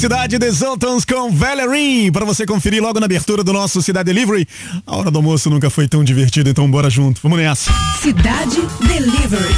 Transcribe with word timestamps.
Cidade 0.00 0.38
de 0.38 0.50
Zoltans 0.50 1.04
com 1.04 1.30
Valerie, 1.30 2.10
para 2.10 2.24
você 2.24 2.46
conferir 2.46 2.82
logo 2.82 2.98
na 2.98 3.04
abertura 3.04 3.44
do 3.44 3.52
nosso 3.52 3.82
Cidade 3.82 4.06
Delivery. 4.06 4.48
A 4.86 4.96
hora 4.96 5.10
do 5.10 5.18
almoço 5.18 5.50
nunca 5.50 5.68
foi 5.68 5.86
tão 5.86 6.02
divertida, 6.02 6.48
então 6.48 6.70
bora 6.70 6.88
junto. 6.88 7.20
Vamos 7.22 7.38
nessa. 7.38 7.70
Cidade 8.00 8.62
Delivery. 8.80 9.54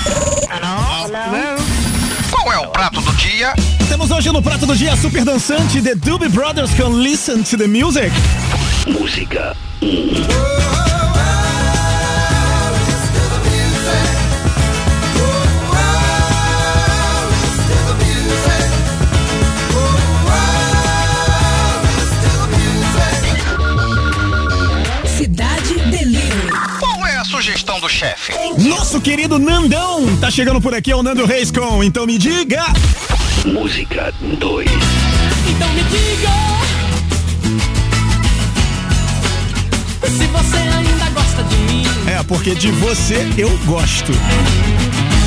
Hello? 0.50 1.62
Qual 2.28 2.52
é 2.52 2.58
o 2.58 2.66
prato 2.70 3.00
do 3.00 3.12
dia? 3.12 3.54
Temos 3.88 4.10
hoje 4.10 4.32
no 4.32 4.42
prato 4.42 4.66
do 4.66 4.74
dia 4.74 4.96
super 4.96 5.24
dançante 5.24 5.80
The 5.80 5.94
Doobie 5.94 6.28
Brothers 6.28 6.74
com 6.74 6.88
Listen 6.88 7.44
to 7.44 7.56
the 7.56 7.68
Music. 7.68 8.10
Música. 8.88 9.56
chefe. 27.92 28.32
Nosso 28.58 29.00
querido 29.00 29.38
Nandão 29.38 30.16
tá 30.16 30.30
chegando 30.30 30.60
por 30.60 30.74
aqui, 30.74 30.90
é 30.90 30.96
o 30.96 31.02
Nando 31.02 31.26
Reis 31.26 31.50
com 31.50 31.84
Então 31.84 32.06
Me 32.06 32.16
Diga. 32.16 32.64
Música 33.44 34.12
2. 34.22 34.70
Então 35.48 35.68
me 35.74 35.82
diga. 35.84 36.30
Se 40.08 40.26
você 40.26 40.56
ainda 40.56 41.10
gosta 41.10 41.42
de 41.44 41.56
mim. 41.56 41.84
É, 42.06 42.22
porque 42.22 42.54
de 42.54 42.70
você 42.70 43.28
eu 43.36 43.50
gosto. 43.66 44.12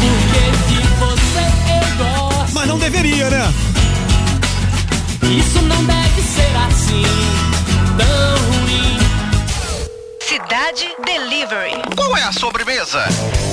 Porque 0.02 0.74
de 0.74 0.82
você 0.98 1.46
eu 1.72 1.98
gosto. 1.98 2.54
Mas 2.54 2.68
não 2.68 2.80
deveria, 2.80 3.30
né? 3.30 3.54
Isso 5.22 5.62
não 5.62 5.84
deve 5.86 6.22
ser 6.22 6.56
assim. 6.68 7.04
Não 7.98 8.44
Cidade 10.66 10.96
Delivery. 11.06 11.96
Qual 11.96 12.18
é 12.18 12.24
a 12.24 12.32
sobremesa? 12.32 13.04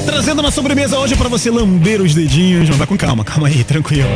Trazendo 0.07 0.41
uma 0.41 0.51
sobremesa 0.51 0.99
hoje 0.99 1.15
pra 1.15 1.29
você 1.29 1.51
lamber 1.51 2.01
os 2.01 2.15
dedinhos. 2.15 2.71
Não, 2.71 2.77
vai 2.79 2.87
com 2.87 2.97
calma, 2.97 3.23
calma 3.23 3.49
aí, 3.49 3.63
tranquilo. 3.63 4.09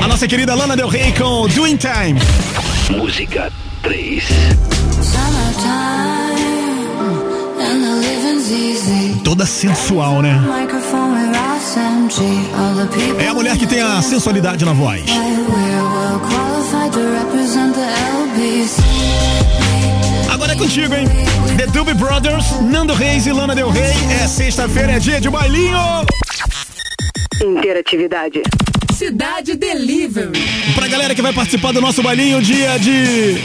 A 0.00 0.06
nossa 0.06 0.28
querida 0.28 0.54
Lana 0.54 0.76
Del 0.76 0.86
Rey 0.86 1.12
com 1.12 1.48
Doing 1.48 1.76
Time. 1.76 2.20
Música 2.96 3.52
3. 3.82 4.24
Toda 9.24 9.44
sensual, 9.44 10.22
né? 10.22 10.40
É 13.18 13.28
a 13.28 13.34
mulher 13.34 13.56
que 13.56 13.66
tem 13.66 13.82
a 13.82 14.00
sensualidade 14.00 14.64
na 14.64 14.72
voz. 14.72 15.02
Contigo, 20.58 20.92
hein? 20.92 21.06
The 21.56 21.66
Doobie 21.68 21.94
Brothers, 21.94 22.60
Nando 22.60 22.92
Reis 22.92 23.26
e 23.26 23.32
Lana 23.32 23.54
Del 23.54 23.70
Rey. 23.70 23.94
É 24.20 24.26
sexta-feira, 24.26 24.92
é 24.92 24.98
dia 24.98 25.20
de 25.20 25.30
bailinho. 25.30 25.78
Interatividade. 27.40 28.42
Cidade 28.92 29.54
Delivery. 29.54 30.32
Pra 30.74 30.88
galera 30.88 31.14
que 31.14 31.22
vai 31.22 31.32
participar 31.32 31.70
do 31.70 31.80
nosso 31.80 32.02
bailinho, 32.02 32.42
dia 32.42 32.76
de 32.78 33.40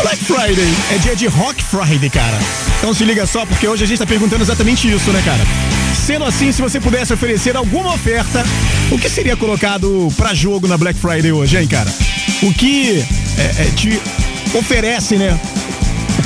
Black 0.00 0.24
Friday. 0.24 0.68
É 0.94 0.98
dia 0.98 1.14
de 1.14 1.26
Rock 1.26 1.62
Friday, 1.62 2.08
cara. 2.08 2.38
Então 2.78 2.94
se 2.94 3.04
liga 3.04 3.26
só, 3.26 3.44
porque 3.44 3.68
hoje 3.68 3.84
a 3.84 3.86
gente 3.86 3.98
tá 3.98 4.06
perguntando 4.06 4.42
exatamente 4.42 4.90
isso, 4.90 5.10
né, 5.12 5.22
cara? 5.22 5.42
Sendo 5.94 6.24
assim, 6.24 6.50
se 6.52 6.62
você 6.62 6.80
pudesse 6.80 7.12
oferecer 7.12 7.54
alguma 7.54 7.92
oferta, 7.92 8.42
o 8.90 8.98
que 8.98 9.10
seria 9.10 9.36
colocado 9.36 10.08
pra 10.16 10.32
jogo 10.32 10.66
na 10.66 10.78
Black 10.78 10.98
Friday 10.98 11.32
hoje, 11.32 11.58
hein, 11.58 11.68
cara? 11.68 11.92
O 12.42 12.52
que 12.54 13.04
é, 13.38 13.62
é, 13.62 13.70
te 13.76 14.00
oferece, 14.56 15.16
né? 15.16 15.38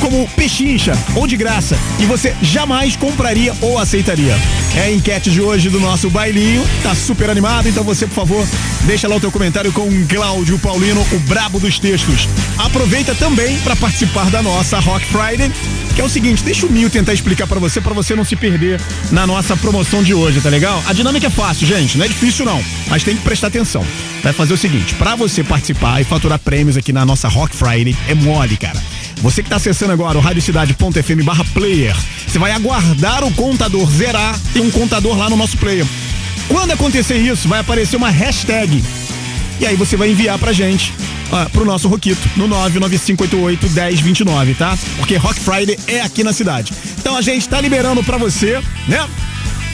Como 0.00 0.28
pechincha 0.30 0.92
ou 1.14 1.26
de 1.26 1.36
graça 1.36 1.78
e 1.98 2.06
você 2.06 2.34
jamais 2.42 2.96
compraria 2.96 3.54
ou 3.60 3.78
aceitaria. 3.78 4.36
É 4.76 4.82
a 4.82 4.92
enquete 4.92 5.30
de 5.30 5.40
hoje 5.40 5.70
do 5.70 5.80
nosso 5.80 6.10
bailinho, 6.10 6.64
tá 6.82 6.94
super 6.94 7.30
animado, 7.30 7.68
então 7.68 7.84
você, 7.84 8.06
por 8.06 8.14
favor, 8.14 8.46
deixa 8.82 9.08
lá 9.08 9.16
o 9.16 9.20
teu 9.20 9.30
comentário 9.30 9.72
com 9.72 9.88
Cláudio 10.06 10.58
Paulino, 10.58 11.04
o 11.12 11.18
brabo 11.20 11.58
dos 11.58 11.78
textos. 11.78 12.28
Aproveita 12.58 13.14
também 13.14 13.58
para 13.58 13.76
participar 13.76 14.30
da 14.30 14.42
nossa 14.42 14.78
Rock 14.80 15.06
Friday, 15.06 15.50
que 15.94 16.00
é 16.00 16.04
o 16.04 16.08
seguinte, 16.08 16.42
deixa 16.42 16.66
o 16.66 16.70
Mil 16.70 16.90
tentar 16.90 17.14
explicar 17.14 17.46
para 17.46 17.60
você, 17.60 17.80
para 17.80 17.94
você 17.94 18.14
não 18.16 18.24
se 18.24 18.34
perder 18.34 18.80
na 19.12 19.26
nossa 19.26 19.56
promoção 19.56 20.02
de 20.02 20.12
hoje, 20.12 20.40
tá 20.40 20.48
legal? 20.48 20.82
A 20.86 20.92
dinâmica 20.92 21.28
é 21.28 21.30
fácil, 21.30 21.66
gente, 21.66 21.96
não 21.96 22.04
é 22.04 22.08
difícil 22.08 22.44
não, 22.44 22.62
mas 22.88 23.04
tem 23.04 23.16
que 23.16 23.22
prestar 23.22 23.46
atenção. 23.46 23.84
Vai 24.22 24.32
fazer 24.32 24.54
o 24.54 24.58
seguinte, 24.58 24.94
para 24.94 25.14
você 25.14 25.44
participar 25.44 26.00
e 26.00 26.04
faturar 26.04 26.38
prêmios 26.38 26.76
aqui 26.76 26.92
na 26.92 27.04
nossa 27.04 27.28
Rock 27.28 27.54
Friday, 27.54 27.96
é 28.08 28.14
mole, 28.14 28.56
cara. 28.56 28.82
Você 29.24 29.42
que 29.42 29.46
está 29.46 29.56
acessando 29.56 29.90
agora 29.90 30.18
o 30.18 30.20
radiocidade.fm 30.20 31.24
barra 31.24 31.46
player, 31.54 31.96
você 32.26 32.38
vai 32.38 32.52
aguardar 32.52 33.24
o 33.24 33.32
contador 33.32 33.90
zerar, 33.90 34.38
tem 34.52 34.60
um 34.60 34.70
contador 34.70 35.16
lá 35.16 35.30
no 35.30 35.36
nosso 35.36 35.56
player. 35.56 35.86
Quando 36.46 36.72
acontecer 36.72 37.16
isso, 37.16 37.48
vai 37.48 37.60
aparecer 37.60 37.96
uma 37.96 38.10
hashtag. 38.10 38.84
E 39.58 39.66
aí 39.66 39.76
você 39.76 39.96
vai 39.96 40.10
enviar 40.10 40.38
pra 40.38 40.52
gente, 40.52 40.92
uh, 41.32 41.48
pro 41.48 41.64
nosso 41.64 41.88
Roquito, 41.88 42.20
no 42.36 42.46
995881029, 42.48 44.56
tá? 44.58 44.76
Porque 44.98 45.16
Rock 45.16 45.40
Friday 45.40 45.78
é 45.86 46.02
aqui 46.02 46.22
na 46.22 46.34
cidade. 46.34 46.74
Então 46.98 47.16
a 47.16 47.22
gente 47.22 47.48
tá 47.48 47.58
liberando 47.62 48.04
pra 48.04 48.18
você, 48.18 48.62
né? 48.86 49.08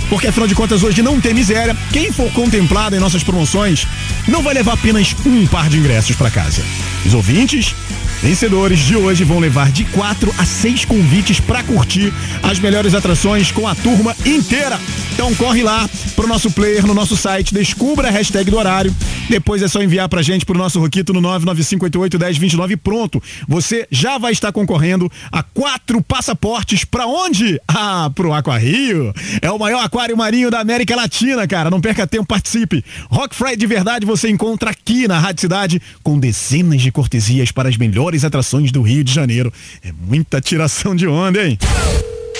Porque 0.08 0.28
afinal 0.28 0.46
de 0.46 0.54
contas 0.54 0.84
hoje 0.84 1.02
não 1.02 1.20
tem 1.20 1.34
miséria. 1.34 1.76
Quem 1.92 2.12
for 2.12 2.32
contemplado 2.32 2.94
em 2.94 3.00
nossas 3.00 3.24
promoções 3.24 3.84
não 4.28 4.44
vai 4.44 4.54
levar 4.54 4.74
apenas 4.74 5.16
um 5.26 5.44
par 5.48 5.68
de 5.68 5.76
ingressos 5.76 6.14
para 6.14 6.30
casa. 6.30 6.62
Os 7.04 7.14
ouvintes 7.14 7.74
Vencedores 8.22 8.80
de 8.80 8.96
hoje 8.96 9.24
vão 9.24 9.38
levar 9.38 9.72
de 9.72 9.84
quatro 9.86 10.30
a 10.36 10.44
seis 10.44 10.84
convites 10.84 11.40
para 11.40 11.62
curtir 11.62 12.12
as 12.42 12.58
melhores 12.58 12.94
atrações 12.94 13.50
com 13.50 13.66
a 13.66 13.74
turma 13.74 14.14
inteira. 14.26 14.78
Então 15.20 15.34
corre 15.34 15.62
lá 15.62 15.86
pro 16.16 16.26
nosso 16.26 16.50
player 16.50 16.86
no 16.86 16.94
nosso 16.94 17.14
site, 17.14 17.52
descubra 17.52 18.08
a 18.08 18.10
hashtag 18.10 18.50
do 18.50 18.56
horário. 18.56 18.90
Depois 19.28 19.60
é 19.60 19.68
só 19.68 19.82
enviar 19.82 20.08
pra 20.08 20.22
gente 20.22 20.46
pro 20.46 20.56
nosso 20.56 20.80
Roquito 20.80 21.12
no 21.12 21.20
995881029 21.20 22.78
pronto. 22.78 23.22
Você 23.46 23.86
já 23.90 24.16
vai 24.16 24.32
estar 24.32 24.50
concorrendo 24.50 25.12
a 25.30 25.42
quatro 25.42 26.00
passaportes 26.00 26.86
para 26.86 27.06
onde? 27.06 27.60
Ah, 27.68 28.10
pro 28.14 28.32
Aqua 28.32 28.56
Rio. 28.56 29.12
É 29.42 29.50
o 29.50 29.58
maior 29.58 29.84
aquário 29.84 30.16
marinho 30.16 30.50
da 30.50 30.58
América 30.58 30.96
Latina, 30.96 31.46
cara. 31.46 31.68
Não 31.68 31.82
perca 31.82 32.06
tempo, 32.06 32.24
participe. 32.24 32.82
Rock 33.10 33.36
Friday 33.36 33.58
de 33.58 33.66
verdade 33.66 34.06
você 34.06 34.30
encontra 34.30 34.70
aqui 34.70 35.06
na 35.06 35.18
Rádio 35.18 35.42
Cidade 35.42 35.82
com 36.02 36.18
dezenas 36.18 36.80
de 36.80 36.90
cortesias 36.90 37.52
para 37.52 37.68
as 37.68 37.76
melhores 37.76 38.24
atrações 38.24 38.72
do 38.72 38.80
Rio 38.80 39.04
de 39.04 39.12
Janeiro. 39.12 39.52
É 39.84 39.92
muita 39.92 40.40
tiração 40.40 40.96
de 40.96 41.06
onda, 41.06 41.46
hein? 41.46 41.58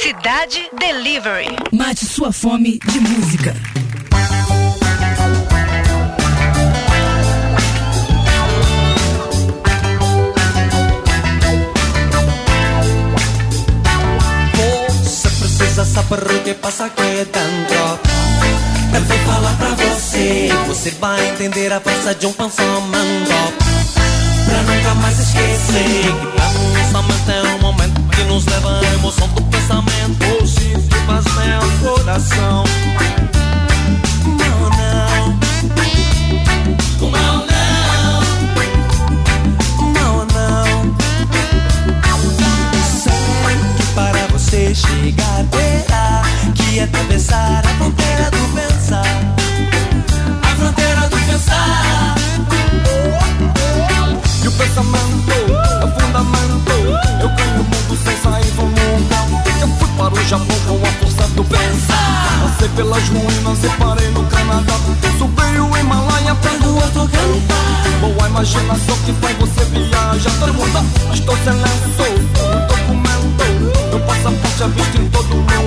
Cidade 0.01 0.71
Delivery. 0.79 1.57
Mate 1.71 2.07
sua 2.07 2.33
fome 2.33 2.79
de 2.87 3.01
música. 3.01 3.55
Você 15.03 15.29
precisa 15.29 15.85
saber 15.85 16.33
o 16.35 16.43
que 16.45 16.55
passa 16.55 16.87
aqui 16.87 17.03
dentro. 17.03 18.01
Eu 18.95 19.03
vou 19.03 19.19
falar 19.19 19.55
pra 19.59 19.69
você. 19.85 20.49
Você 20.67 20.91
vai 20.93 21.29
entender 21.29 21.71
a 21.75 21.79
força 21.79 22.15
de 22.15 22.27
um 22.27 22.33
pensamento. 22.33 23.70
Pra 24.51 24.63
nunca 24.63 24.95
mais 24.97 25.19
esquecer 25.21 26.13
que 26.75 26.77
pensamento 26.77 27.33
é 27.33 27.43
um 27.55 27.61
momento 27.61 28.01
que 28.11 28.25
nos 28.25 28.45
leva 28.47 28.81
à 28.81 28.95
emoção 28.95 29.29
do 29.29 29.43
pensamento. 29.43 30.25
Hoje 30.43 30.75
que 30.89 30.97
faz 31.07 31.25
meu 31.37 31.63
coração. 31.89 32.65
Não, 34.27 34.71
não. 34.71 35.39
Não, 37.11 37.47
não. 37.47 37.61
Chegar 44.73 45.45
terá 45.51 46.23
que 46.55 46.79
atravessar 46.81 47.70
pelas 62.81 63.09
ruínas 63.11 63.63
e 63.63 63.69
parei 63.79 64.09
no 64.09 64.25
Canadá. 64.25 64.73
Subi 65.19 65.61
o 65.61 65.77
Himalaia 65.77 66.35
pra 66.37 66.53
o 66.67 66.75
outro 66.77 67.09
cantar. 67.09 68.01
boa 68.01 68.27
imaginação 68.27 68.97
que 69.05 69.13
faz 69.21 69.37
você 69.37 69.65
viajar. 69.67 70.31
Mundo, 70.55 71.13
estou 71.13 71.37
sem 71.45 71.53
lenço, 71.53 72.05
um 72.41 72.67
documento. 72.67 73.45
Meu 73.91 74.01
passaporte 74.01 74.63
é 74.63 74.69
visto 74.69 74.97
em 74.99 75.09
todo 75.11 75.29
lugar. 75.29 75.61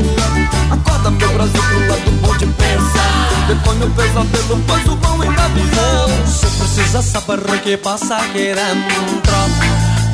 Acorda 0.71 1.11
meu 1.11 1.33
Brasil 1.33 1.61
pro 1.61 1.87
lado 1.87 2.11
bom 2.19 2.37
de 2.37 2.45
pensar. 2.47 3.45
Depois 3.47 3.77
meu 3.77 3.89
pesadelo 3.91 4.63
faz 4.67 4.87
o 4.87 4.95
bom 4.95 5.21
ainda 5.21 5.47
virou. 5.49 6.07
Você 6.25 6.47
precisa 6.47 7.01
saber 7.03 7.39
o 7.39 7.59
que 7.59 7.77
passa 7.77 8.15
aqui 8.15 8.55
dentro. 8.55 9.03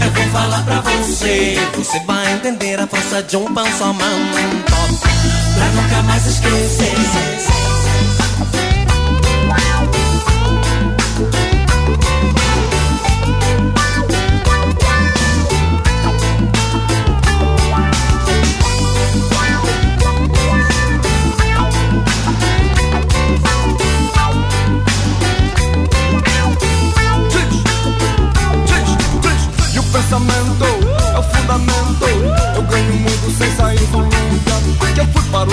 Eu 0.03 0.11
vou 0.11 0.25
falar 0.33 0.63
pra 0.63 0.81
você. 0.81 1.57
Você 1.77 1.99
vai 2.05 2.33
entender 2.33 2.77
a 2.77 2.87
força 2.87 3.23
de 3.23 3.37
um 3.37 3.53
pensamento. 3.53 5.38
Pra 5.59 5.71
nunca 5.73 6.01
mais 6.03 6.25
esquecer. 6.25 7.68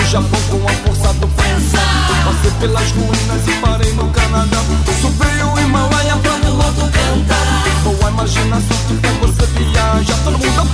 Japão 0.09 0.39
com 0.49 0.65
a 0.65 0.71
força 0.71 1.13
do 1.15 1.27
pensar. 1.27 2.23
Passei 2.23 2.51
pelas 2.61 2.91
ruínas 2.91 3.45
e 3.45 3.51
parei 3.59 3.91
no 3.91 4.09
Canadá. 4.09 4.57
Subi 5.01 5.25
o 5.43 5.59
Himalaia 5.59 6.13
quando 6.23 6.47
o 6.47 6.55
outro 6.55 6.89
cantar. 6.93 7.83
Boa 7.83 8.09
imaginação 8.11 8.77
que 8.87 8.93
você 9.19 9.45
viajar. 9.47 10.17
Todo 10.23 10.39
mundo 10.39 10.71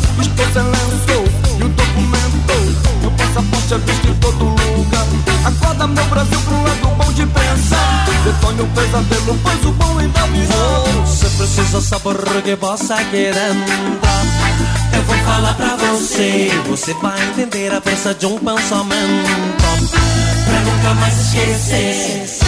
lenço 0.62 1.60
e 1.60 1.64
o 1.64 1.70
documento. 1.70 2.23
Meu 3.02 3.12
passaporte 3.12 3.74
é 3.74 3.78
visto 3.78 4.08
em 4.08 4.16
todo 4.16 4.46
lugar. 4.46 5.06
Acorda 5.46 5.88
meu 5.88 6.06
Brasil 6.06 6.40
pro 6.42 6.64
lado 6.64 6.96
bom 6.96 7.14
de 7.14 7.26
pensar. 7.26 8.06
Detone 8.24 8.62
o 8.62 8.68
pesadelo, 8.68 9.40
pois 9.44 9.66
o 9.66 9.72
bom 9.72 10.00
ainda 10.00 10.22
virou. 10.28 11.06
Você 11.06 11.30
precisa 11.30 11.82
saber 11.82 12.38
o 12.38 12.42
que 12.42 12.56
passa 12.56 12.96
aqui 12.96 13.32
dentro. 13.32 13.74
Eu 14.96 15.04
vou 15.04 15.18
falar 15.26 15.54
pra 15.56 15.76
você, 15.76 16.52
você 16.68 16.94
vai 16.96 17.22
entender 17.30 17.74
a 17.74 17.82
força 17.82 18.14
de 18.14 18.26
um 18.26 18.38
pensamento. 18.38 19.30
Pra 20.46 20.60
nunca 20.62 20.94
mais 20.94 21.20
esquecer. 21.20 22.43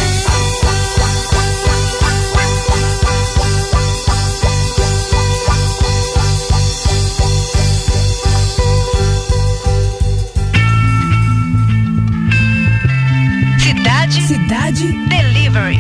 Cidade 14.76 15.08
Delivery. 15.10 15.78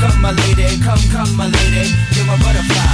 Come 0.00 0.20
my 0.20 0.32
lady, 0.32 0.80
come, 0.82 0.98
come 1.12 1.36
my 1.36 1.46
lady, 1.46 1.90
you're 2.14 2.26
my 2.26 2.36
butterfly, 2.42 2.93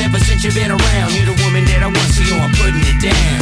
Ever 0.00 0.18
since 0.24 0.44
you've 0.44 0.54
been 0.54 0.72
around, 0.72 1.10
you're 1.12 1.28
the 1.28 1.36
woman 1.44 1.64
that 1.68 1.84
I 1.84 1.90
want, 1.92 2.10
so 2.16 2.24
yo, 2.24 2.40
I'm 2.40 2.52
putting 2.56 2.80
it 2.88 2.98
down. 3.04 3.40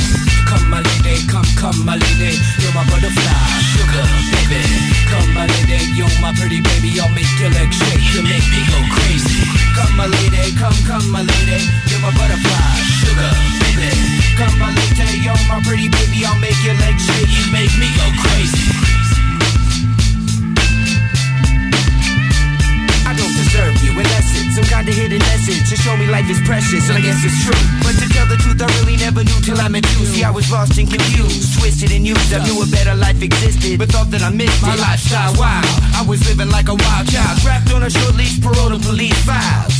Come, 0.51 0.67
my 0.67 0.83
lady, 0.83 1.23
come, 1.31 1.47
come, 1.55 1.79
my 1.87 1.95
lady, 1.95 2.35
you're 2.59 2.75
my 2.75 2.83
butterfly, 2.91 3.43
sugar, 3.71 4.07
baby. 4.35 4.63
Come, 5.07 5.31
my 5.31 5.47
lady, 5.47 5.79
you're 5.95 6.11
my 6.19 6.35
pretty 6.35 6.59
baby, 6.59 6.99
I'll 6.99 7.11
make 7.15 7.31
your 7.39 7.55
legs 7.55 7.79
shake, 7.79 8.03
you 8.15 8.23
make 8.27 8.43
me 8.51 8.61
go 8.67 8.79
crazy. 8.91 9.47
Come, 9.79 9.95
my 9.95 10.11
lady, 10.11 10.51
come, 10.59 10.75
come, 10.87 11.07
my 11.15 11.23
lady, 11.23 11.63
you're 11.87 12.03
my 12.03 12.11
butterfly, 12.19 12.71
sugar, 12.99 13.33
baby. 13.63 13.91
Come, 14.35 14.55
my 14.59 14.75
lady, 14.75 15.23
you're 15.23 15.39
my 15.47 15.63
pretty 15.63 15.87
baby, 15.87 16.27
I'll 16.27 16.39
make 16.43 16.59
your 16.67 16.75
legs 16.83 17.03
shake, 17.07 17.31
you 17.31 17.47
make 17.55 17.73
me 17.79 17.87
go 17.95 18.07
crazy. 18.27 18.67
I 23.07 23.15
don't 23.15 23.35
deserve 23.39 23.79
you 23.83 23.95
unless 23.95 24.40
some 24.51 24.65
kind 24.65 24.89
of 24.89 24.95
hidden 24.95 25.19
message 25.31 25.69
to 25.71 25.77
show 25.77 25.97
me 25.97 26.07
life 26.07 26.29
is 26.29 26.41
precious, 26.43 26.89
and 26.89 26.99
I 26.99 27.01
guess 27.01 27.23
it's 27.23 27.39
true. 27.45 27.63
But 27.87 27.95
to 28.03 28.07
tell 28.11 28.27
the 28.27 28.37
truth, 28.37 28.61
I 28.61 28.67
really 28.81 28.97
never 28.97 29.23
knew 29.23 29.41
till 29.43 29.61
I 29.61 29.69
met 29.69 29.87
you. 29.99 30.07
See, 30.07 30.25
I 30.25 30.31
was 30.31 30.51
lost 30.51 30.79
and 30.79 30.91
confused, 30.91 31.59
twisted 31.59 31.93
and 31.93 32.07
used. 32.07 32.33
I 32.35 32.43
knew 32.45 32.61
a 32.63 32.67
better 32.67 32.95
life 32.95 33.23
existed, 33.23 33.79
but 33.79 33.89
thought 33.91 34.11
that 34.11 34.23
I 34.23 34.31
missed 34.31 34.63
my 34.63 34.75
lifestyle. 34.75 35.35
Wow, 35.39 35.63
I 35.95 36.05
was 36.07 36.21
living 36.29 36.51
like 36.51 36.69
a 36.69 36.75
wild 36.75 37.07
child, 37.09 37.39
trapped 37.41 37.73
on 37.73 37.83
a 37.83 37.91
short 37.91 38.17
leash, 38.17 38.41
parole 38.41 38.71
to 38.71 38.79
police 38.79 39.19
files. 39.25 39.80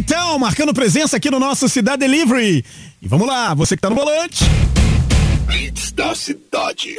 Town, 0.00 0.38
marcando 0.38 0.74
presença 0.74 1.16
aqui 1.16 1.30
no 1.30 1.40
nosso 1.40 1.68
Cidade 1.68 1.98
Delivery. 1.98 2.64
E 3.00 3.08
vamos 3.08 3.26
lá, 3.26 3.54
você 3.54 3.74
que 3.74 3.80
tá 3.80 3.88
no 3.88 3.96
volante. 3.96 4.44
Blitz 5.46 5.92
da 5.92 6.14
cidade. 6.14 6.94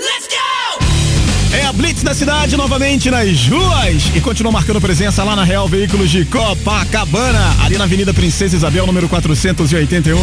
É 1.51 1.65
a 1.65 1.73
Blitz 1.73 2.03
da 2.03 2.13
cidade 2.13 2.57
novamente 2.57 3.11
nas 3.11 3.47
ruas 3.47 4.15
e 4.15 4.21
continua 4.21 4.51
marcando 4.51 4.81
presença 4.81 5.23
lá 5.23 5.35
na 5.35 5.43
Real 5.43 5.67
Veículos 5.67 6.09
de 6.09 6.25
Copacabana, 6.25 7.55
ali 7.63 7.77
na 7.77 7.83
Avenida 7.83 8.13
Princesa 8.13 8.55
Isabel, 8.55 8.87
número 8.87 9.07
481. 9.07 10.17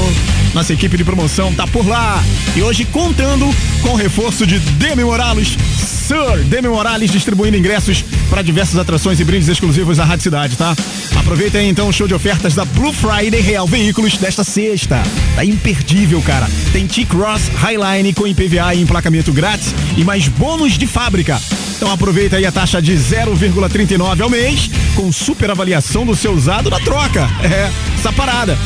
Nossa 0.55 0.73
equipe 0.73 0.97
de 0.97 1.05
promoção 1.05 1.55
tá 1.55 1.67
por 1.67 1.87
lá 1.87 2.23
e 2.57 2.63
hoje 2.63 2.85
contando 2.85 3.47
com 3.83 3.91
o 3.91 3.97
reforço 3.97 4.47
de 4.47 4.59
Demi 4.59 5.05
Morales, 5.05 5.57
Sir 5.79 6.45
Demi 6.47 6.69
Morales 6.69 7.11
distribuindo 7.11 7.57
ingressos 7.57 8.05
para 8.27 8.43
diversas 8.43 8.79
atrações 8.79 9.21
e 9.21 9.25
brindes 9.25 9.49
exclusivos 9.49 9.97
da 9.97 10.05
Rádio 10.05 10.25
Cidade, 10.25 10.57
tá? 10.57 10.75
Aproveita 11.17 11.59
aí 11.59 11.69
então 11.69 11.89
o 11.89 11.93
show 11.93 12.07
de 12.07 12.15
ofertas 12.15 12.55
da 12.55 12.65
Blue 12.65 12.93
Friday 12.93 13.41
Real 13.41 13.67
Veículos 13.67 14.17
desta 14.17 14.45
sexta. 14.45 15.03
Tá 15.35 15.45
imperdível, 15.45 16.21
cara. 16.23 16.49
Tem 16.73 16.87
T-Cross 16.87 17.51
Highline 17.57 18.13
com 18.13 18.27
IPVA 18.27 18.75
e 18.75 18.83
emplacamento 18.83 19.33
grátis 19.33 19.75
e 19.97 20.05
mais 20.05 20.29
bônus 20.29 20.79
de 20.79 20.87
fábrica. 20.87 21.41
Então 21.77 21.91
aproveita 21.91 22.37
aí 22.37 22.47
a 22.47 22.53
taxa 22.53 22.81
de 22.81 22.93
0,39 22.95 24.21
ao 24.21 24.31
mês 24.31 24.71
com 24.95 25.13
super 25.13 25.51
avaliação 25.51 26.07
do 26.07 26.17
seu 26.17 26.33
usado 26.33 26.71
na 26.71 26.81
troca. 26.81 27.29
É, 27.47 27.71
essa 27.95 28.13
parada. 28.13 28.59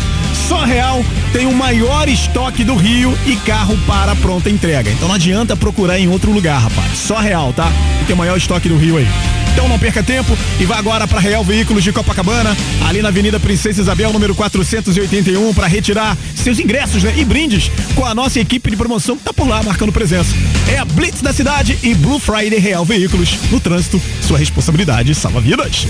Só 0.48 0.64
Real 0.64 1.04
tem 1.32 1.46
o 1.46 1.54
maior 1.54 2.08
estoque 2.08 2.64
do 2.64 2.74
Rio 2.74 3.16
e 3.26 3.36
carro 3.36 3.76
para 3.86 4.16
pronta 4.16 4.48
entrega. 4.48 4.90
Então 4.90 5.06
não 5.06 5.14
adianta 5.14 5.56
procurar 5.56 5.98
em 5.98 6.08
outro 6.08 6.32
lugar, 6.32 6.60
rapaz. 6.60 6.98
Só 6.98 7.18
Real, 7.18 7.52
tá? 7.52 7.70
E 8.00 8.04
tem 8.04 8.14
o 8.14 8.18
maior 8.18 8.36
estoque 8.36 8.68
do 8.68 8.76
Rio 8.76 8.96
aí. 8.96 9.06
Então 9.52 9.68
não 9.68 9.78
perca 9.78 10.02
tempo 10.02 10.36
e 10.58 10.64
vá 10.64 10.76
agora 10.78 11.06
para 11.06 11.20
Real 11.20 11.44
Veículos 11.44 11.82
de 11.82 11.92
Copacabana, 11.92 12.56
ali 12.86 13.02
na 13.02 13.08
Avenida 13.08 13.38
Princesa 13.38 13.80
Isabel, 13.80 14.12
número 14.12 14.34
481, 14.34 15.52
para 15.54 15.66
retirar 15.66 16.16
seus 16.36 16.58
ingressos 16.58 17.02
né, 17.02 17.14
e 17.16 17.24
brindes 17.24 17.70
com 17.94 18.04
a 18.04 18.14
nossa 18.14 18.40
equipe 18.40 18.70
de 18.70 18.76
promoção 18.76 19.16
que 19.16 19.24
tá 19.24 19.32
por 19.32 19.48
lá 19.48 19.62
marcando 19.62 19.92
presença. 19.92 20.34
É 20.72 20.78
a 20.78 20.84
Blitz 20.84 21.20
da 21.20 21.32
cidade 21.32 21.78
e 21.82 21.94
Blue 21.94 22.18
Friday 22.18 22.58
Real 22.58 22.84
Veículos. 22.84 23.36
No 23.50 23.60
trânsito, 23.60 24.00
sua 24.22 24.38
responsabilidade 24.38 25.14
salva 25.14 25.40
vidas. 25.40 25.86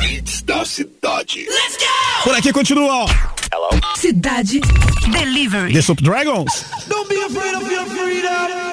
Hits 0.00 0.42
da 0.42 0.64
cidade. 0.64 1.46
Let's 1.48 1.76
go! 1.76 2.24
Por 2.24 2.34
aqui 2.34 2.52
continua, 2.52 3.04
ó. 3.04 3.06
Hello? 3.52 3.80
Cidade 3.96 4.60
Delivery. 5.10 5.72
The 5.72 5.82
Soup 5.82 6.02
Dragons. 6.02 6.64
Don't 6.88 7.08
be 7.08 7.16
afraid 7.24 7.54
of 7.54 7.70
your 7.70 7.86
freedom. 7.86 8.67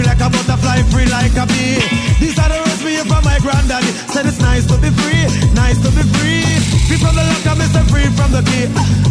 Free 0.00 0.08
like 0.08 0.20
a 0.20 0.30
butterfly, 0.30 0.80
free 0.88 1.04
like 1.10 1.36
a 1.36 1.44
bee. 1.44 1.76
These 2.20 2.38
are 2.38 2.48
the 2.48 2.56
words 2.56 2.82
me 2.82 2.92
hear 2.92 3.04
from 3.04 3.22
my 3.22 3.38
granddaddy. 3.38 3.92
Said 4.08 4.24
it's 4.24 4.40
nice 4.40 4.64
to 4.64 4.78
be 4.78 4.88
free, 4.88 5.52
nice 5.52 5.76
to 5.76 5.90
be 5.92 6.00
free. 6.16 6.40
Free 6.88 6.96
from 6.96 7.14
the 7.14 7.22
lock, 7.22 7.58
I 7.60 7.66
say 7.66 7.84
free 7.92 8.08
from 8.16 8.32
the 8.32 8.40
key. 8.40 9.09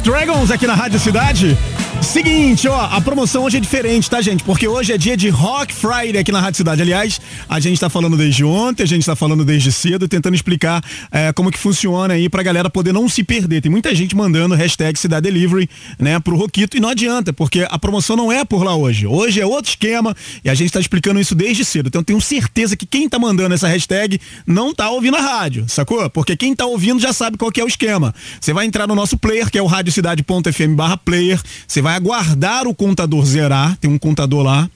Dragons 0.00 0.50
aqui 0.50 0.66
na 0.66 0.74
Rádio 0.74 0.98
Cidade. 0.98 1.58
Seguinte, 2.02 2.66
ó, 2.68 2.80
a 2.80 3.00
promoção 3.00 3.44
hoje 3.44 3.56
é 3.56 3.60
diferente, 3.60 4.10
tá, 4.10 4.20
gente? 4.20 4.42
Porque 4.42 4.66
hoje 4.66 4.92
é 4.92 4.98
dia 4.98 5.16
de 5.16 5.28
Rock 5.28 5.72
Friday 5.72 6.18
aqui 6.18 6.32
na 6.32 6.40
Rádio 6.40 6.58
Cidade. 6.58 6.82
Aliás, 6.82 7.20
a 7.48 7.60
gente 7.60 7.80
tá 7.80 7.88
falando 7.88 8.16
desde 8.16 8.44
ontem, 8.44 8.82
a 8.82 8.86
gente 8.86 9.06
tá 9.06 9.14
falando 9.14 9.44
desde 9.44 9.70
cedo, 9.70 10.08
tentando 10.08 10.34
explicar 10.34 10.82
é, 11.10 11.32
como 11.32 11.50
que 11.50 11.58
funciona 11.58 12.14
aí 12.14 12.28
pra 12.28 12.42
galera 12.42 12.68
poder 12.68 12.92
não 12.92 13.08
se 13.08 13.22
perder. 13.22 13.62
Tem 13.62 13.70
muita 13.70 13.94
gente 13.94 14.16
mandando 14.16 14.54
hashtag 14.54 14.98
Cidade 14.98 15.22
Delivery, 15.22 15.70
né, 15.98 16.18
pro 16.18 16.36
Roquito, 16.36 16.76
e 16.76 16.80
não 16.80 16.88
adianta, 16.88 17.32
porque 17.32 17.66
a 17.70 17.78
promoção 17.78 18.16
não 18.16 18.32
é 18.32 18.44
por 18.44 18.64
lá 18.64 18.74
hoje. 18.74 19.06
Hoje 19.06 19.40
é 19.40 19.46
outro 19.46 19.70
esquema 19.70 20.14
e 20.44 20.50
a 20.50 20.54
gente 20.54 20.72
tá 20.72 20.80
explicando 20.80 21.20
isso 21.20 21.34
desde 21.34 21.64
cedo. 21.64 21.86
Então 21.86 22.02
tenho 22.02 22.20
certeza 22.20 22.76
que 22.76 22.84
quem 22.84 23.08
tá 23.08 23.18
mandando 23.18 23.54
essa 23.54 23.68
hashtag 23.68 24.20
não 24.44 24.74
tá 24.74 24.90
ouvindo 24.90 25.16
a 25.16 25.20
rádio, 25.20 25.64
sacou? 25.68 26.10
Porque 26.10 26.36
quem 26.36 26.54
tá 26.54 26.66
ouvindo 26.66 27.00
já 27.00 27.12
sabe 27.12 27.38
qual 27.38 27.52
que 27.52 27.60
é 27.60 27.64
o 27.64 27.68
esquema. 27.68 28.12
Você 28.40 28.52
vai 28.52 28.66
entrar 28.66 28.88
no 28.88 28.94
nosso 28.94 29.16
player, 29.16 29.50
que 29.50 29.56
é 29.56 29.62
o 29.62 29.66
radiocidade.fm 29.66 30.74
barra 30.74 30.96
player, 30.96 31.40
você 31.66 31.80
vai 31.80 31.91
aguardar 31.92 32.66
o 32.66 32.74
contador 32.74 33.24
zerar, 33.24 33.76
tem 33.76 33.90
um 33.90 33.98
contador 33.98 34.42
lá. 34.42 34.68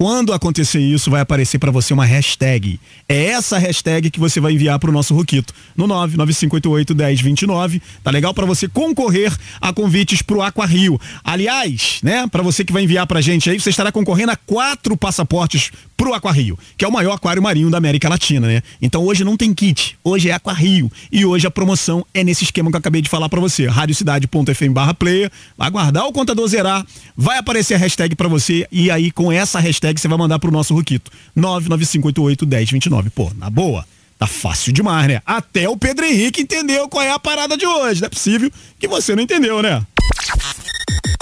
Quando 0.00 0.32
acontecer 0.32 0.80
isso, 0.80 1.10
vai 1.10 1.20
aparecer 1.20 1.58
para 1.58 1.70
você 1.70 1.92
uma 1.92 2.06
hashtag. 2.06 2.80
É 3.06 3.26
essa 3.26 3.58
hashtag 3.58 4.10
que 4.10 4.18
você 4.18 4.40
vai 4.40 4.54
enviar 4.54 4.78
para 4.78 4.88
o 4.88 4.92
nosso 4.94 5.14
Roquito 5.14 5.52
no 5.76 5.86
995881029. 5.86 7.82
Tá 8.02 8.10
legal 8.10 8.32
para 8.32 8.46
você 8.46 8.66
concorrer 8.66 9.30
a 9.60 9.74
convites 9.74 10.22
pro 10.22 10.40
Aqua 10.40 10.64
Rio. 10.64 10.98
Aliás, 11.22 12.00
né, 12.02 12.26
para 12.28 12.42
você 12.42 12.64
que 12.64 12.72
vai 12.72 12.84
enviar 12.84 13.06
pra 13.06 13.20
gente 13.20 13.50
aí, 13.50 13.60
você 13.60 13.68
estará 13.68 13.92
concorrendo 13.92 14.32
a 14.32 14.36
quatro 14.36 14.96
passaportes 14.96 15.70
pro 16.00 16.14
Aqua 16.14 16.32
Rio, 16.32 16.58
que 16.78 16.84
é 16.86 16.88
o 16.88 16.90
maior 16.90 17.12
aquário 17.12 17.42
marinho 17.42 17.68
da 17.68 17.76
América 17.76 18.08
Latina, 18.08 18.48
né? 18.48 18.62
Então 18.80 19.04
hoje 19.04 19.22
não 19.22 19.36
tem 19.36 19.52
kit, 19.52 19.98
hoje 20.02 20.30
é 20.30 20.32
Aqua 20.32 20.54
Rio 20.54 20.90
e 21.12 21.26
hoje 21.26 21.46
a 21.46 21.50
promoção 21.50 22.06
é 22.14 22.24
nesse 22.24 22.42
esquema 22.42 22.70
que 22.70 22.76
eu 22.76 22.78
acabei 22.78 23.02
de 23.02 23.10
falar 23.10 23.28
para 23.28 23.38
você, 23.38 23.66
radiocidade.fm 23.66 24.72
barra 24.72 24.94
player, 24.94 25.30
aguardar 25.58 26.06
o 26.06 26.12
contador 26.12 26.48
zerar, 26.48 26.86
vai 27.14 27.36
aparecer 27.36 27.74
a 27.74 27.76
hashtag 27.76 28.16
para 28.16 28.28
você 28.28 28.66
e 28.72 28.90
aí 28.90 29.10
com 29.10 29.30
essa 29.30 29.60
hashtag 29.60 30.00
você 30.00 30.08
vai 30.08 30.16
mandar 30.16 30.38
pro 30.38 30.50
nosso 30.50 30.72
Ruquito, 30.72 31.10
995881029. 31.36 33.10
Pô, 33.14 33.30
na 33.36 33.50
boa, 33.50 33.84
tá 34.18 34.26
fácil 34.26 34.72
demais, 34.72 35.06
né? 35.06 35.20
Até 35.26 35.68
o 35.68 35.76
Pedro 35.76 36.06
Henrique 36.06 36.40
entendeu 36.40 36.88
qual 36.88 37.04
é 37.04 37.10
a 37.10 37.18
parada 37.18 37.58
de 37.58 37.66
hoje, 37.66 38.00
não 38.00 38.06
é 38.06 38.08
possível 38.08 38.50
que 38.78 38.88
você 38.88 39.14
não 39.14 39.22
entendeu, 39.22 39.60
né? 39.60 39.84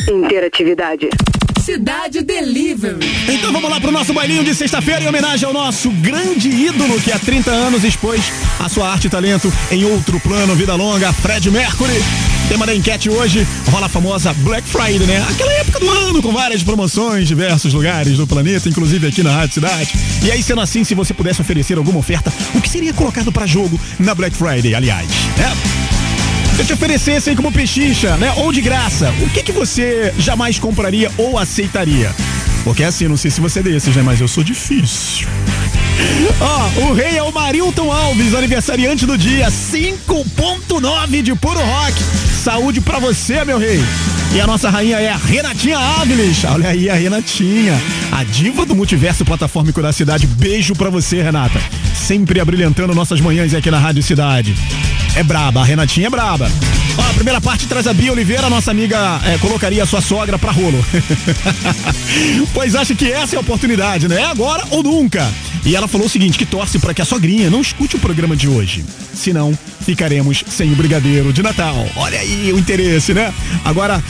Interatividade. 0.09 1.09
Cidade 1.69 2.23
Delivery. 2.23 2.97
Então 3.29 3.53
vamos 3.53 3.69
lá 3.69 3.79
pro 3.79 3.93
nosso 3.93 4.15
bailinho 4.15 4.43
de 4.43 4.55
sexta-feira 4.55 5.05
em 5.05 5.07
homenagem 5.07 5.47
ao 5.47 5.53
nosso 5.53 5.91
grande 5.91 6.49
ídolo 6.49 6.99
que 6.99 7.13
há 7.13 7.19
30 7.19 7.51
anos 7.51 7.85
expôs 7.85 8.33
a 8.59 8.71
sua 8.71 8.91
arte 8.91 9.07
e 9.07 9.11
talento 9.11 9.53
em 9.71 9.85
outro 9.85 10.19
plano, 10.19 10.55
vida 10.55 10.75
longa, 10.75 11.13
Fred 11.13 11.51
Mercury. 11.51 12.03
Tema 12.49 12.65
da 12.65 12.75
enquete 12.75 13.11
hoje 13.11 13.47
rola 13.71 13.85
a 13.85 13.89
famosa 13.91 14.33
Black 14.33 14.67
Friday, 14.67 15.07
né? 15.07 15.23
Aquela 15.29 15.53
época 15.53 15.79
do 15.79 15.91
ano 15.91 16.23
com 16.23 16.33
várias 16.33 16.63
promoções 16.63 17.25
em 17.25 17.27
diversos 17.27 17.75
lugares 17.75 18.17
do 18.17 18.27
planeta, 18.27 18.67
inclusive 18.67 19.07
aqui 19.07 19.23
na 19.23 19.33
Rádio 19.33 19.53
Cidade. 19.53 19.93
E 20.25 20.31
aí, 20.31 20.43
sendo 20.43 20.63
assim, 20.63 20.85
se 20.85 20.95
você 20.95 21.13
pudesse 21.13 21.43
oferecer 21.43 21.77
alguma 21.77 21.99
oferta, 21.99 22.33
o 22.55 22.63
que 22.63 22.69
seria 22.71 22.95
colocado 22.95 23.31
para 23.31 23.47
jogo 23.47 23.79
na 23.99 24.15
Black 24.15 24.35
Friday, 24.35 24.75
aliás, 24.75 25.07
né? 25.37 25.98
Se 26.59 26.63
eu 26.63 26.67
te 26.67 26.73
oferecesse 26.73 27.31
aí 27.31 27.37
como 27.37 27.53
pechincha, 27.53 28.17
né? 28.17 28.33
Ou 28.39 28.51
de 28.51 28.61
graça, 28.61 29.15
o 29.21 29.31
que 29.31 29.45
que 29.45 29.53
você 29.53 30.13
jamais 30.19 30.59
compraria 30.59 31.09
ou 31.17 31.39
aceitaria? 31.39 32.13
Porque 32.65 32.83
assim, 32.83 33.07
não 33.07 33.17
sei 33.17 33.31
se 33.31 33.41
você 33.41 33.61
é 33.61 33.63
desses, 33.63 33.95
né? 33.95 34.03
Mas 34.03 34.21
eu 34.21 34.27
sou 34.27 34.43
difícil. 34.43 35.29
Ó, 36.41 36.71
oh, 36.77 36.81
o 36.87 36.95
rei 36.95 37.17
é 37.17 37.23
o 37.23 37.33
Marilton 37.33 37.93
Alves, 37.93 38.35
aniversariante 38.35 39.07
do 39.07 39.17
dia, 39.17 39.47
5.9 39.47 41.23
de 41.23 41.33
puro 41.37 41.61
rock. 41.61 41.95
Saúde 42.43 42.81
pra 42.81 42.99
você, 42.99 43.45
meu 43.45 43.59
rei. 43.59 43.81
E 44.35 44.41
a 44.41 44.47
nossa 44.47 44.69
rainha 44.69 44.99
é 44.99 45.11
a 45.11 45.17
Renatinha 45.17 45.79
Áviles. 45.79 46.45
Olha 46.45 46.71
aí 46.71 46.91
a 46.91 46.95
Renatinha, 46.95 47.81
a 48.11 48.25
diva 48.25 48.67
do 48.67 48.75
multiverso 48.75 49.25
plataformico 49.25 49.81
da 49.81 49.93
cidade. 49.93 50.27
Beijo 50.27 50.75
pra 50.75 50.91
você, 50.91 51.23
Renata. 51.23 51.61
Sempre 51.95 52.41
abrilhantando 52.41 52.97
nossas 52.97 53.21
manhãs 53.21 53.55
aqui 53.55 53.71
na 53.71 53.79
Rádio 53.79 54.03
Cidade. 54.03 54.57
É 55.19 55.23
braba, 55.23 55.63
a 55.63 55.65
Renatinha 55.65 56.07
é 56.07 56.11
braba. 56.11 56.48
Ó, 56.99 57.03
a 57.03 57.15
primeira 57.15 57.41
parte 57.41 57.67
traz 57.67 57.87
a 57.87 57.93
Bia 57.93 58.13
Oliveira, 58.13 58.51
nossa 58.51 58.71
amiga 58.71 59.21
é, 59.25 59.39
colocaria 59.39 59.83
a 59.83 59.87
sua 59.87 60.01
sogra 60.01 60.39
pra 60.39 60.51
rolo. 60.51 60.85
pois 62.53 62.75
acha 62.75 62.95
que 62.95 63.11
essa 63.11 63.37
é 63.37 63.39
a 63.39 63.41
oportunidade, 63.41 64.09
né? 64.09 64.23
É 64.23 64.25
agora 64.25 64.65
ou 64.71 64.83
nunca. 64.83 65.27
E 65.65 65.77
ela 65.77 65.87
falou 65.87 66.07
o 66.07 66.11
seguinte: 66.11 66.39
que 66.39 66.47
torce 66.47 66.79
para 66.79 66.93
que 66.93 67.01
a 67.01 67.05
sogrinha 67.05 67.51
não 67.51 67.61
escute 67.61 67.97
o 67.97 67.99
programa 68.01 68.35
de 68.35 68.49
hoje. 68.49 68.85
Senão, 69.15 69.57
ficaremos 69.81 70.45
sem 70.49 70.73
o 70.73 70.77
brigadeiro 70.77 71.33
de 71.33 71.43
Natal. 71.43 71.87
Olha 71.97 72.19
aí 72.19 72.53
o 72.53 72.59
interesse, 72.59 73.15
né? 73.15 73.33
Agora, 73.65 74.03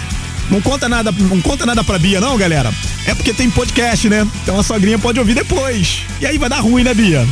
não 0.51 0.61
conta 0.63 0.89
nada, 0.89 1.13
não 1.13 1.41
conta 1.41 1.67
nada 1.67 1.85
pra 1.85 1.99
Bia, 1.99 2.21
não, 2.21 2.37
galera. 2.39 2.73
É 3.07 3.15
porque 3.15 3.35
tem 3.35 3.51
podcast, 3.51 4.09
né? 4.09 4.27
Então 4.43 4.59
a 4.59 4.63
sogrinha 4.63 4.99
pode 4.99 5.19
ouvir 5.19 5.35
depois. 5.35 6.03
E 6.21 6.27
aí 6.27 6.39
vai 6.39 6.49
dar 6.49 6.61
ruim, 6.61 6.83
né, 6.83 6.95
Bia? 6.95 7.27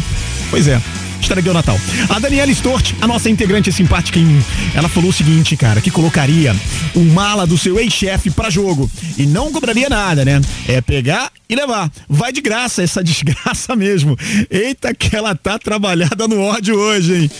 Pois 0.51 0.69
é 0.69 0.81
estraguei 1.21 1.51
o 1.51 1.55
Natal. 1.55 1.79
A 2.09 2.19
Daniela 2.19 2.51
Stort, 2.53 2.95
a 3.01 3.07
nossa 3.07 3.29
integrante 3.29 3.73
simpática 3.73 4.19
em 4.19 4.45
ela 4.75 4.89
falou 4.89 5.11
o 5.11 5.13
seguinte, 5.13 5.57
cara, 5.57 5.81
que 5.81 5.91
colocaria 5.91 6.55
o 6.95 7.01
mala 7.01 7.47
do 7.47 7.57
seu 7.57 7.79
ex-chefe 7.79 8.31
para 8.31 8.51
jogo 8.51 8.91
e 9.17 9.27
não 9.27 9.53
cobraria 9.53 9.89
nada, 9.89 10.25
né? 10.25 10.41
É 10.69 10.81
pegar 10.81 11.31
e 11.49 11.55
levar. 11.55 11.91
Vai 12.09 12.33
de 12.33 12.41
graça 12.41 12.83
essa 12.83 13.03
desgraça 13.05 13.75
mesmo. 13.77 14.17
Eita 14.51 14.95
que 14.95 15.15
ela 15.15 15.35
tá 15.35 15.59
trabalhada 15.59 16.29
no 16.29 16.41
ódio 16.41 16.77
hoje, 16.77 17.15
hein? 17.15 17.31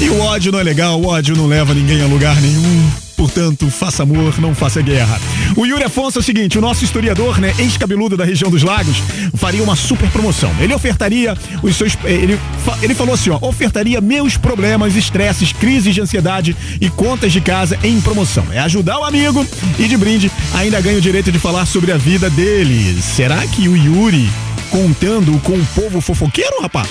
E 0.00 0.10
o 0.10 0.20
ódio 0.20 0.52
não 0.52 0.60
é 0.60 0.62
legal, 0.62 1.00
o 1.00 1.06
ódio 1.06 1.34
não 1.34 1.46
leva 1.46 1.72
ninguém 1.72 2.02
a 2.02 2.06
lugar 2.06 2.40
nenhum. 2.40 3.05
Portanto, 3.16 3.70
faça 3.70 4.02
amor, 4.02 4.38
não 4.38 4.54
faça 4.54 4.82
guerra. 4.82 5.18
O 5.56 5.64
Yuri 5.64 5.84
Afonso 5.84 6.18
é 6.18 6.20
o 6.20 6.22
seguinte: 6.22 6.58
o 6.58 6.60
nosso 6.60 6.84
historiador, 6.84 7.40
né, 7.40 7.54
ex-cabeludo 7.58 8.16
da 8.16 8.24
região 8.24 8.50
dos 8.50 8.62
lagos, 8.62 8.98
faria 9.34 9.62
uma 9.62 9.74
super 9.74 10.10
promoção. 10.10 10.54
Ele 10.60 10.74
ofertaria 10.74 11.36
os 11.62 11.76
seus. 11.76 11.96
Eh, 12.04 12.12
ele, 12.12 12.40
ele 12.82 12.94
falou 12.94 13.14
assim: 13.14 13.30
ó, 13.30 13.38
ofertaria 13.40 14.00
meus 14.00 14.36
problemas, 14.36 14.94
estresses, 14.96 15.52
crises 15.52 15.94
de 15.94 16.00
ansiedade 16.00 16.54
e 16.80 16.90
contas 16.90 17.32
de 17.32 17.40
casa 17.40 17.78
em 17.82 18.00
promoção. 18.00 18.44
É 18.52 18.58
ajudar 18.60 18.98
o 18.98 19.04
amigo 19.04 19.46
e 19.78 19.88
de 19.88 19.96
brinde 19.96 20.30
ainda 20.54 20.80
ganha 20.80 20.98
o 20.98 21.00
direito 21.00 21.32
de 21.32 21.38
falar 21.38 21.64
sobre 21.64 21.92
a 21.92 21.96
vida 21.96 22.28
dele. 22.28 23.00
Será 23.00 23.46
que 23.46 23.68
o 23.68 23.76
Yuri 23.76 24.28
contando 24.70 25.38
com 25.40 25.54
o 25.54 25.66
povo 25.74 26.00
fofoqueiro, 26.00 26.60
rapaz? 26.60 26.88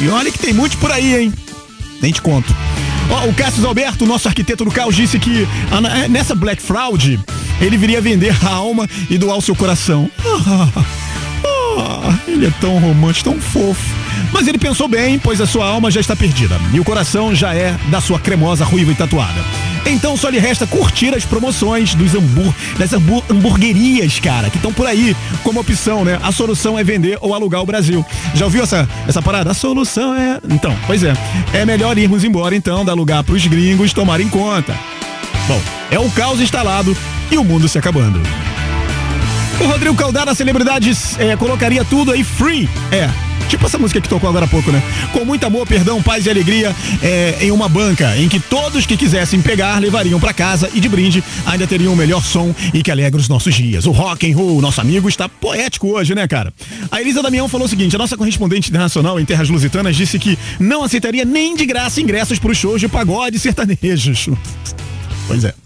E 0.00 0.08
olha 0.08 0.32
que 0.32 0.38
tem 0.38 0.52
muitos 0.52 0.76
por 0.78 0.90
aí, 0.90 1.14
hein? 1.16 1.32
Nem 2.02 2.10
te 2.10 2.20
conto. 2.20 2.54
Ó, 3.10 3.28
o 3.28 3.34
Cássio 3.34 3.66
Alberto, 3.66 4.06
nosso 4.06 4.28
arquiteto 4.28 4.64
do 4.64 4.70
caos, 4.70 4.94
disse 4.94 5.18
que 5.18 5.46
é, 6.02 6.08
nessa 6.08 6.34
Black 6.34 6.62
Fraud 6.62 7.20
ele 7.60 7.76
viria 7.76 8.00
vender 8.00 8.34
a 8.44 8.48
alma 8.48 8.88
e 9.08 9.18
doar 9.18 9.36
o 9.36 9.42
seu 9.42 9.54
coração. 9.54 10.10
Ah, 10.24 10.68
ah, 11.78 12.18
ele 12.26 12.46
é 12.46 12.52
tão 12.60 12.78
romântico, 12.78 13.30
tão 13.30 13.40
fofo. 13.40 14.03
Mas 14.32 14.46
ele 14.46 14.58
pensou 14.58 14.88
bem, 14.88 15.18
pois 15.18 15.40
a 15.40 15.46
sua 15.46 15.66
alma 15.66 15.90
já 15.90 16.00
está 16.00 16.14
perdida 16.16 16.58
e 16.72 16.80
o 16.80 16.84
coração 16.84 17.34
já 17.34 17.54
é 17.54 17.76
da 17.90 18.00
sua 18.00 18.18
cremosa 18.18 18.64
ruiva 18.64 18.92
e 18.92 18.94
tatuada. 18.94 19.44
Então 19.86 20.16
só 20.16 20.28
lhe 20.28 20.38
resta 20.38 20.66
curtir 20.66 21.14
as 21.14 21.24
promoções 21.24 21.94
dos 21.94 22.14
hambur 22.14 22.52
das 22.78 22.92
hambur 22.92 23.22
hamburguerias, 23.30 24.18
cara, 24.18 24.48
que 24.48 24.56
estão 24.56 24.72
por 24.72 24.86
aí 24.86 25.14
como 25.42 25.60
opção, 25.60 26.04
né? 26.04 26.18
A 26.22 26.32
solução 26.32 26.78
é 26.78 26.84
vender 26.84 27.18
ou 27.20 27.34
alugar 27.34 27.60
o 27.62 27.66
Brasil. 27.66 28.04
Já 28.34 28.46
ouviu 28.46 28.62
essa, 28.62 28.88
essa 29.06 29.20
parada? 29.20 29.50
A 29.50 29.54
solução 29.54 30.14
é. 30.14 30.40
Então, 30.48 30.74
pois 30.86 31.02
é. 31.02 31.12
É 31.52 31.66
melhor 31.66 31.96
irmos 31.98 32.24
embora 32.24 32.56
então, 32.56 32.84
dar 32.84 32.94
lugar 32.94 33.22
para 33.22 33.34
os 33.34 33.46
gringos 33.46 33.92
tomarem 33.92 34.28
conta. 34.28 34.74
Bom, 35.46 35.60
é 35.90 35.98
o 35.98 36.10
caos 36.10 36.40
instalado 36.40 36.96
e 37.30 37.36
o 37.36 37.44
mundo 37.44 37.68
se 37.68 37.78
acabando. 37.78 38.20
O 39.60 39.66
Rodrigo 39.66 39.94
Caldara, 39.94 40.34
celebridades, 40.34 41.18
é, 41.18 41.36
colocaria 41.36 41.84
tudo 41.84 42.10
aí 42.10 42.24
free. 42.24 42.68
É, 42.90 43.08
Tipo 43.48 43.66
essa 43.66 43.78
música 43.78 44.00
que 44.00 44.08
tocou 44.08 44.28
agora 44.28 44.46
há 44.46 44.48
pouco, 44.48 44.72
né? 44.72 44.82
Com 45.12 45.24
muito 45.24 45.44
amor, 45.44 45.66
perdão, 45.66 46.02
paz 46.02 46.26
e 46.26 46.30
alegria 46.30 46.74
é, 47.02 47.38
em 47.40 47.50
uma 47.50 47.68
banca 47.68 48.16
em 48.16 48.28
que 48.28 48.40
todos 48.40 48.86
que 48.86 48.96
quisessem 48.96 49.40
pegar 49.40 49.78
levariam 49.78 50.18
para 50.18 50.32
casa 50.32 50.70
e 50.74 50.80
de 50.80 50.88
brinde 50.88 51.22
ainda 51.46 51.66
teriam 51.66 51.92
o 51.92 51.96
melhor 51.96 52.24
som 52.24 52.54
e 52.72 52.82
que 52.82 52.90
alegra 52.90 53.20
os 53.20 53.28
nossos 53.28 53.54
dias. 53.54 53.86
O 53.86 53.90
rock 53.90 54.30
and 54.30 54.36
roll, 54.36 54.60
nosso 54.60 54.80
amigo, 54.80 55.08
está 55.08 55.28
poético 55.28 55.88
hoje, 55.88 56.14
né, 56.14 56.26
cara? 56.26 56.52
A 56.90 57.00
Elisa 57.00 57.22
Damião 57.22 57.48
falou 57.48 57.66
o 57.66 57.70
seguinte: 57.70 57.94
a 57.94 57.98
nossa 57.98 58.16
correspondente 58.16 58.70
internacional 58.70 59.20
em 59.20 59.24
terras 59.24 59.48
lusitanas 59.48 59.96
disse 59.96 60.18
que 60.18 60.38
não 60.58 60.82
aceitaria 60.82 61.24
nem 61.24 61.54
de 61.54 61.66
graça 61.66 62.00
ingressos 62.00 62.38
para 62.38 62.50
os 62.50 62.58
shows 62.58 62.80
de 62.80 62.88
pagode 62.88 63.38
sertanejos. 63.38 64.28
Pois 65.26 65.42
é. 65.42 65.63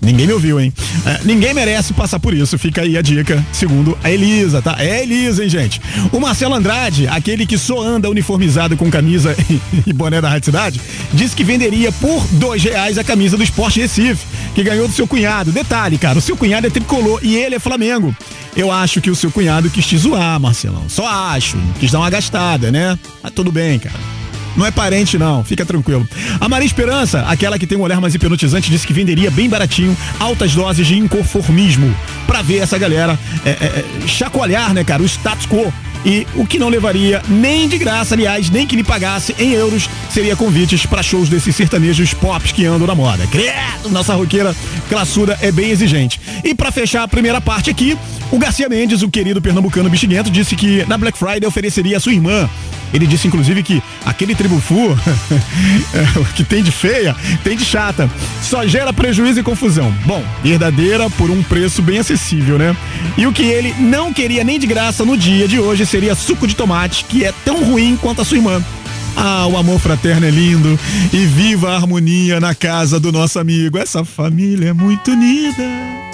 Ninguém 0.00 0.26
me 0.26 0.32
ouviu, 0.32 0.60
hein? 0.60 0.72
É, 1.04 1.20
ninguém 1.24 1.52
merece 1.52 1.92
passar 1.92 2.18
por 2.18 2.32
isso. 2.32 2.58
Fica 2.58 2.82
aí 2.82 2.96
a 2.96 3.02
dica, 3.02 3.44
segundo 3.52 3.96
a 4.02 4.10
Elisa, 4.10 4.62
tá? 4.62 4.76
É 4.78 5.02
Elisa, 5.02 5.42
hein, 5.42 5.50
gente? 5.50 5.80
O 6.12 6.20
Marcelo 6.20 6.54
Andrade, 6.54 7.06
aquele 7.08 7.46
que 7.46 7.58
só 7.58 7.80
anda 7.80 8.08
uniformizado 8.08 8.76
com 8.76 8.90
camisa 8.90 9.36
e 9.86 9.92
boné 9.92 10.20
da 10.20 10.28
Rádio 10.28 10.46
Cidade, 10.46 10.80
disse 11.12 11.36
que 11.36 11.44
venderia 11.44 11.92
por 11.92 12.26
dois 12.32 12.62
reais 12.62 12.98
a 12.98 13.04
camisa 13.04 13.36
do 13.36 13.42
Esporte 13.42 13.80
Recife, 13.80 14.24
que 14.54 14.62
ganhou 14.62 14.88
do 14.88 14.94
seu 14.94 15.06
cunhado. 15.06 15.52
Detalhe, 15.52 15.98
cara, 15.98 16.18
o 16.18 16.22
seu 16.22 16.36
cunhado 16.36 16.66
é 16.66 16.70
tricolor 16.70 17.20
e 17.22 17.36
ele 17.36 17.56
é 17.56 17.58
Flamengo. 17.58 18.14
Eu 18.56 18.72
acho 18.72 19.00
que 19.00 19.10
o 19.10 19.14
seu 19.14 19.30
cunhado 19.30 19.70
quis 19.70 19.86
te 19.86 19.96
zoar, 19.96 20.40
Marcelão. 20.40 20.88
Só 20.88 21.06
acho. 21.06 21.56
Quis 21.78 21.90
dar 21.90 22.00
uma 22.00 22.10
gastada, 22.10 22.72
né? 22.72 22.98
Mas 23.22 23.32
tudo 23.32 23.52
bem, 23.52 23.78
cara. 23.78 24.17
Não 24.58 24.66
é 24.66 24.72
parente, 24.72 25.16
não. 25.16 25.44
Fica 25.44 25.64
tranquilo. 25.64 26.06
A 26.40 26.48
Maria 26.48 26.66
Esperança, 26.66 27.20
aquela 27.28 27.56
que 27.58 27.66
tem 27.66 27.78
um 27.78 27.82
olhar 27.82 28.00
mais 28.00 28.12
hipnotizante, 28.12 28.68
disse 28.68 28.84
que 28.84 28.92
venderia 28.92 29.30
bem 29.30 29.48
baratinho 29.48 29.96
altas 30.18 30.52
doses 30.52 30.84
de 30.84 30.98
inconformismo. 30.98 31.94
Pra 32.26 32.42
ver 32.42 32.58
essa 32.58 32.76
galera 32.76 33.16
é, 33.44 33.50
é, 33.50 33.52
é, 33.52 34.08
chacoalhar, 34.08 34.74
né, 34.74 34.82
cara, 34.82 35.00
o 35.00 35.06
status 35.06 35.46
quo 35.46 35.72
e 36.04 36.26
o 36.34 36.44
que 36.44 36.58
não 36.58 36.68
levaria 36.68 37.22
nem 37.28 37.68
de 37.68 37.78
graça, 37.78 38.14
aliás, 38.14 38.50
nem 38.50 38.66
que 38.66 38.74
lhe 38.74 38.82
pagasse 38.82 39.34
em 39.38 39.52
euros, 39.52 39.88
seria 40.10 40.34
convites 40.34 40.84
para 40.86 41.02
shows 41.02 41.28
desses 41.28 41.54
sertanejos 41.54 42.12
pops 42.14 42.50
que 42.50 42.66
andam 42.66 42.86
na 42.86 42.94
moda. 42.94 43.26
Credo, 43.28 43.90
nossa 43.90 44.14
roqueira 44.14 44.54
classuda 44.88 45.38
é 45.40 45.52
bem 45.52 45.70
exigente. 45.70 46.20
E 46.42 46.52
para 46.54 46.72
fechar 46.72 47.04
a 47.04 47.08
primeira 47.08 47.40
parte 47.40 47.70
aqui, 47.70 47.96
o 48.30 48.38
Garcia 48.38 48.68
Mendes, 48.68 49.02
o 49.02 49.08
querido 49.08 49.40
pernambucano 49.40 49.88
bexiguento, 49.88 50.30
disse 50.30 50.56
que 50.56 50.84
na 50.86 50.98
Black 50.98 51.16
Friday 51.16 51.46
ofereceria 51.46 51.96
a 51.96 52.00
sua 52.00 52.12
irmã. 52.12 52.48
Ele 52.92 53.06
disse, 53.06 53.26
inclusive, 53.26 53.62
que 53.62 53.82
aquele 54.04 54.34
tribufu 54.34 54.96
que 56.34 56.44
tem 56.44 56.62
de 56.62 56.70
feia, 56.70 57.14
tem 57.44 57.56
de 57.56 57.64
chata. 57.64 58.10
Só 58.42 58.66
gera 58.66 58.92
prejuízo 58.92 59.40
e 59.40 59.42
confusão. 59.42 59.92
Bom, 60.04 60.24
verdadeira 60.42 61.10
por 61.10 61.30
um 61.30 61.42
preço 61.42 61.82
bem 61.82 61.98
acessível, 61.98 62.58
né? 62.58 62.76
E 63.16 63.26
o 63.26 63.32
que 63.32 63.42
ele 63.42 63.74
não 63.78 64.12
queria 64.12 64.44
nem 64.44 64.58
de 64.58 64.66
graça 64.66 65.04
no 65.04 65.16
dia 65.16 65.46
de 65.46 65.58
hoje 65.58 65.84
seria 65.84 66.14
suco 66.14 66.46
de 66.46 66.56
tomate, 66.56 67.04
que 67.04 67.24
é 67.24 67.32
tão 67.44 67.64
ruim 67.64 67.96
quanto 68.00 68.22
a 68.22 68.24
sua 68.24 68.36
irmã. 68.36 68.62
Ah, 69.16 69.46
o 69.48 69.56
amor 69.56 69.80
fraterno 69.80 70.26
é 70.26 70.30
lindo 70.30 70.78
e 71.12 71.26
viva 71.26 71.70
a 71.70 71.76
harmonia 71.76 72.38
na 72.38 72.54
casa 72.54 73.00
do 73.00 73.10
nosso 73.10 73.38
amigo. 73.38 73.76
Essa 73.76 74.04
família 74.04 74.68
é 74.68 74.72
muito 74.72 75.10
unida. 75.10 76.07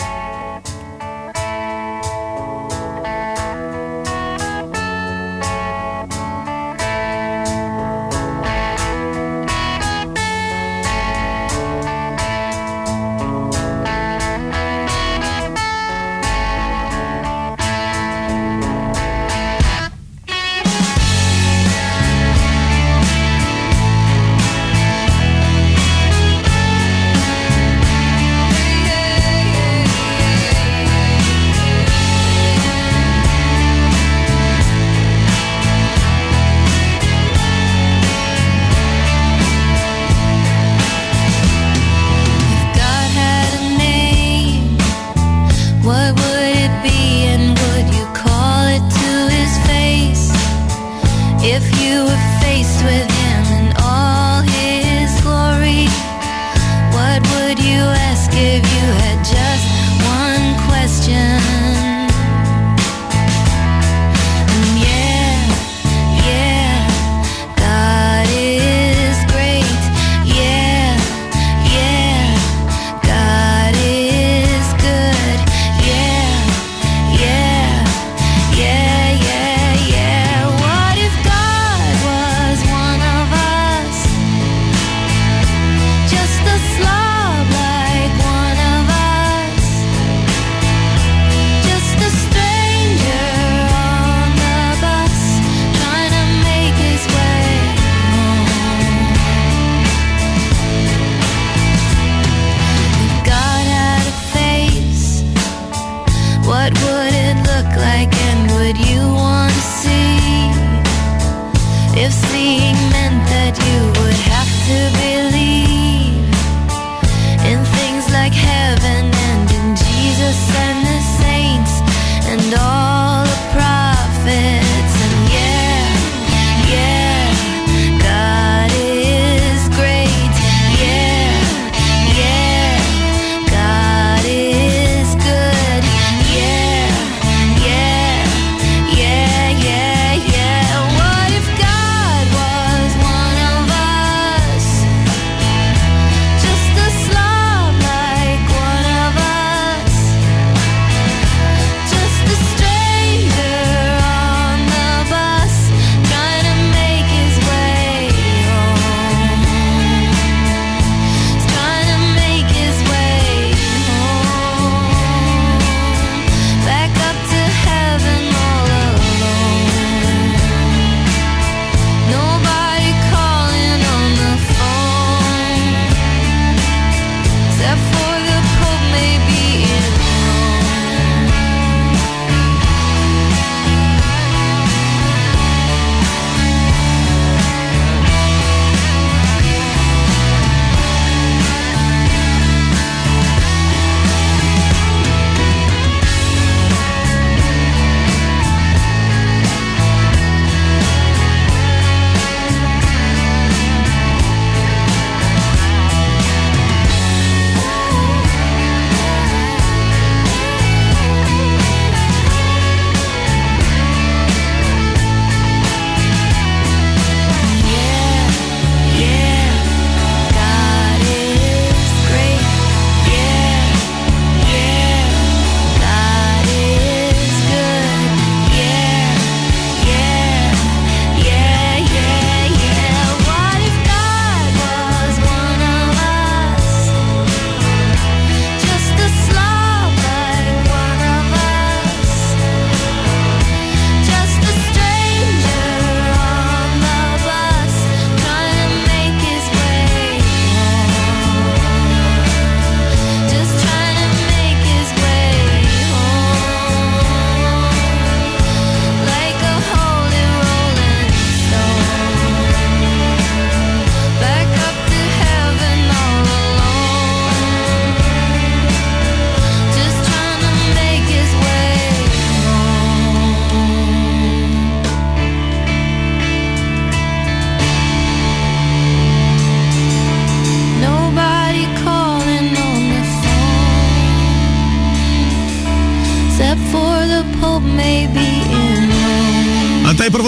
If 51.47 51.63
you 51.83 52.05
were 52.05 52.41
faced 52.41 52.83
with 52.85 53.14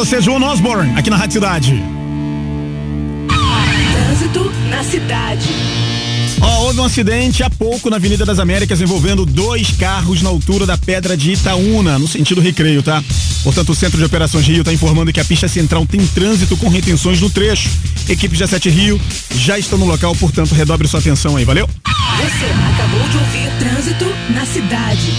você, 0.07 0.23
João 0.23 0.41
Osborne, 0.45 0.97
aqui 0.97 1.11
na 1.11 1.17
Rádio 1.17 1.33
Cidade. 1.33 1.83
Trânsito 3.93 4.53
na 4.71 4.85
cidade. 4.85 5.49
Ó, 6.41 6.67
houve 6.67 6.79
um 6.79 6.85
acidente 6.85 7.43
há 7.43 7.51
pouco 7.51 7.91
na 7.91 7.97
Avenida 7.97 8.25
das 8.25 8.39
Américas 8.39 8.81
envolvendo 8.81 9.27
dois 9.27 9.73
carros 9.73 10.23
na 10.23 10.29
altura 10.29 10.65
da 10.65 10.79
Pedra 10.79 11.17
de 11.17 11.33
Itaúna, 11.33 11.99
no 11.99 12.07
sentido 12.07 12.41
recreio, 12.41 12.85
tá? 12.85 13.03
Portanto, 13.43 13.71
o 13.71 13.75
Centro 13.75 13.99
de 13.99 14.05
Operações 14.05 14.47
Rio 14.47 14.61
está 14.61 14.73
informando 14.73 15.13
que 15.13 15.19
a 15.19 15.25
pista 15.25 15.49
central 15.49 15.85
tem 15.85 16.07
trânsito 16.07 16.57
com 16.57 16.69
retenções 16.69 17.21
no 17.21 17.29
trecho. 17.29 17.69
Da 18.39 18.47
Sete 18.47 18.71
Rio 18.71 19.01
já 19.35 19.59
estão 19.59 19.77
no 19.77 19.87
local, 19.87 20.15
portanto, 20.15 20.55
redobre 20.55 20.87
sua 20.87 21.01
atenção 21.01 21.35
aí, 21.35 21.45
valeu? 21.45 21.67
Você 21.67 22.47
acabou 22.75 23.09
de 23.09 23.17
ouvir 23.17 23.51
Trânsito 23.59 24.05
na 24.33 24.47
Cidade. 24.47 25.13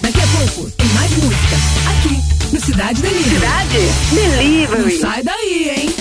Daqui 0.00 0.20
a 0.20 0.26
pouco 0.26 0.70
tem 0.70 0.88
mais 0.94 1.10
música 1.18 1.81
Cidade 2.64 3.02
Delivery. 3.02 3.34
Cidade 3.34 3.88
Delivery. 4.12 4.82
Não 4.82 5.00
sai 5.00 5.22
daí, 5.24 5.70
hein? 5.76 5.94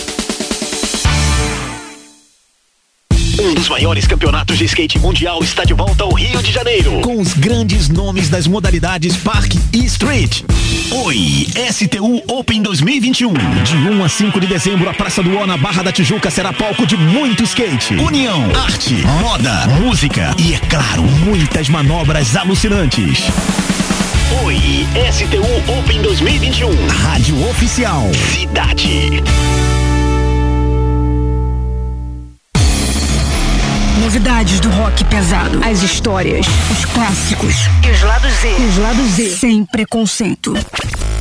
Um 3.42 3.56
dos 3.56 3.68
maiores 3.68 4.06
campeonatos 4.06 4.60
de 4.60 4.66
skate 4.66 5.00
mundial 5.00 5.42
está 5.42 5.64
de 5.64 5.74
volta 5.74 6.04
ao 6.04 6.14
Rio 6.14 6.40
de 6.44 6.52
Janeiro. 6.52 7.02
Com 7.02 7.20
os 7.20 7.34
grandes 7.34 7.90
nomes 7.90 8.30
das 8.30 8.46
modalidades 8.46 9.18
Park 9.18 9.56
e 9.74 9.86
Street. 9.86 10.44
Oi, 10.92 11.48
STU 11.72 12.22
Open 12.28 12.62
2021. 12.62 13.34
De 13.34 13.76
1 13.78 14.04
a 14.04 14.10
5 14.10 14.40
de 14.40 14.46
dezembro, 14.46 14.88
a 14.88 14.94
Praça 14.94 15.24
do 15.24 15.36
O 15.36 15.48
na 15.48 15.58
Barra 15.58 15.82
da 15.82 15.92
Tijuca 15.92 16.30
será 16.30 16.54
palco 16.54 16.86
de 16.86 16.96
muito 16.96 17.44
skate. 17.44 17.96
União, 17.96 18.40
arte, 18.56 18.94
moda, 19.20 19.66
música 19.82 20.36
e, 20.38 20.54
é 20.54 20.60
claro, 20.60 21.02
muitas 21.02 21.70
manobras 21.70 22.36
alucinantes. 22.36 23.32
Oi, 24.40 24.88
STU 25.12 25.78
Open 25.78 26.02
2021. 26.02 26.70
Rádio 26.88 27.50
Oficial. 27.50 28.04
Cidade. 28.34 29.22
Novidades 34.00 34.62
do 34.62 34.70
rock 34.70 35.04
pesado. 35.06 35.60
As 35.64 35.84
histórias, 35.84 36.46
os 36.72 36.86
clássicos. 36.86 37.56
E 37.86 37.92
os 37.92 38.02
lados 38.02 38.32
Z. 38.32 38.48
Os 38.56 38.78
lados 38.78 39.06
Z. 39.12 39.30
Sem 39.36 39.66
preconceito. 39.66 40.54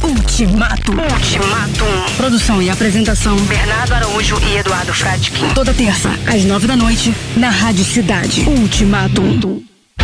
Ultimato. 0.04 0.92
Ultimato. 0.92 1.84
Produção 2.16 2.62
e 2.62 2.70
apresentação. 2.70 3.36
Bernardo 3.40 3.92
Araújo 3.92 4.38
e 4.50 4.56
Eduardo 4.56 4.94
Fradkin. 4.94 5.48
Toda 5.52 5.74
terça, 5.74 6.10
às 6.26 6.44
nove 6.44 6.68
da 6.68 6.76
noite, 6.76 7.12
na 7.36 7.50
Rádio 7.50 7.84
Cidade. 7.84 8.42
Ultimato. 8.48 9.62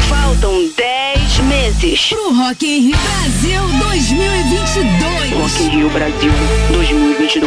Faltam 0.09 0.73
10 0.77 1.43
meses. 1.43 2.09
Pro 2.09 2.33
Rock 2.33 2.63
in 2.63 2.87
Rio 2.87 2.97
Brasil 2.97 3.63
2022. 3.79 5.39
Rock 5.39 5.61
in 5.61 5.71
Rio 5.71 5.89
Brasil 5.91 6.33
2022. 6.71 7.47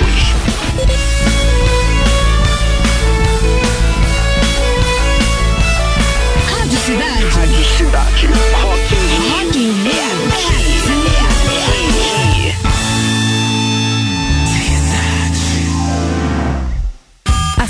Rádio 6.52 6.80
Cidade. 6.86 7.26
Rádio 7.34 7.64
Cidade. 7.78 8.28
Rock 8.62 8.92
in 8.92 9.02
Rio. 9.08 9.30
Rock 9.30 9.56
in 9.56 9.84
Rio. 9.84 10.69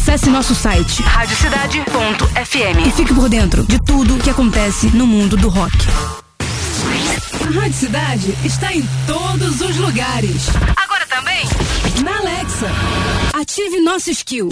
Acesse 0.09 0.31
nosso 0.31 0.55
site 0.55 1.03
Radiocidade.fm. 1.03 2.87
e 2.87 2.91
fique 2.93 3.13
por 3.13 3.29
dentro 3.29 3.63
de 3.63 3.79
tudo 3.83 4.17
que 4.17 4.31
acontece 4.31 4.87
no 4.87 5.05
mundo 5.05 5.37
do 5.37 5.49
rock. 5.49 5.71
A 7.45 7.51
Rádio 7.51 7.73
Cidade 7.73 8.35
está 8.43 8.73
em 8.73 8.81
todos 9.05 9.61
os 9.61 9.77
lugares. 9.77 10.47
Agora 10.75 11.05
também. 11.05 11.45
Na 12.03 12.17
Alexa, 12.17 12.65
ative 13.39 13.81
nosso 13.81 14.09
skill. 14.09 14.49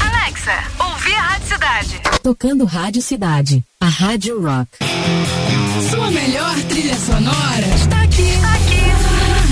Alexa, 0.00 0.64
ouvir 0.78 1.14
a 1.14 1.20
Rádio 1.20 1.46
Cidade. 1.46 2.00
Tocando 2.22 2.64
Rádio 2.64 3.02
Cidade, 3.02 3.62
a 3.78 3.88
Rádio 3.88 4.40
Rock. 4.40 4.78
Sua 5.90 6.10
melhor 6.10 6.56
trilha 6.70 6.96
sonora 6.96 7.66
está 7.76 8.00
aqui. 8.00 8.30
Está 8.30 8.54
aqui. 8.54 8.80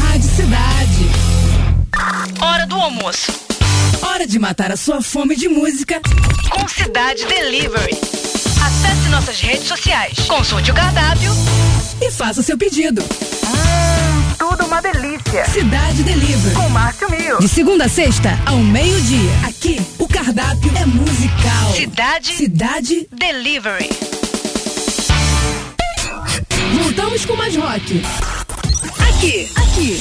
Na 0.01 0.07
Rádio 0.07 0.31
Cidade. 0.31 1.11
Hora 2.41 2.67
do 2.67 2.77
almoço. 2.77 3.54
Hora 4.15 4.29
de 4.29 4.39
matar 4.39 4.71
a 4.71 4.77
sua 4.77 5.03
fome 5.03 5.35
de 5.35 5.49
música. 5.49 6.01
Com 6.49 6.69
Cidade 6.69 7.27
Delivery. 7.27 7.99
Acesse 8.65 9.09
nossas 9.09 9.41
redes 9.41 9.67
sociais. 9.67 10.17
Consulte 10.29 10.71
o 10.71 10.75
cardápio. 10.75 11.33
E 12.01 12.13
faça 12.13 12.41
seu 12.41 12.57
pedido. 12.57 13.03
Hum, 13.03 14.35
tudo 14.39 14.67
uma 14.67 14.81
delícia. 14.81 15.45
Cidade 15.47 16.05
Delivery. 16.05 16.55
Com 16.55 16.69
Márcio 16.69 17.11
Mil. 17.11 17.39
De 17.41 17.49
segunda 17.49 17.87
a 17.87 17.89
sexta, 17.89 18.39
ao 18.47 18.59
meio-dia. 18.59 19.33
Aqui, 19.49 19.85
o 19.99 20.07
cardápio 20.07 20.71
é 20.77 20.87
musical. 20.87 21.75
Cidade 21.75 22.37
Cidade. 22.37 23.09
Delivery. 23.11 23.91
Voltamos 26.81 27.25
com 27.25 27.35
mais 27.35 27.57
rock. 27.57 28.01
Aqui. 29.09 29.51
Aqui. 29.57 29.99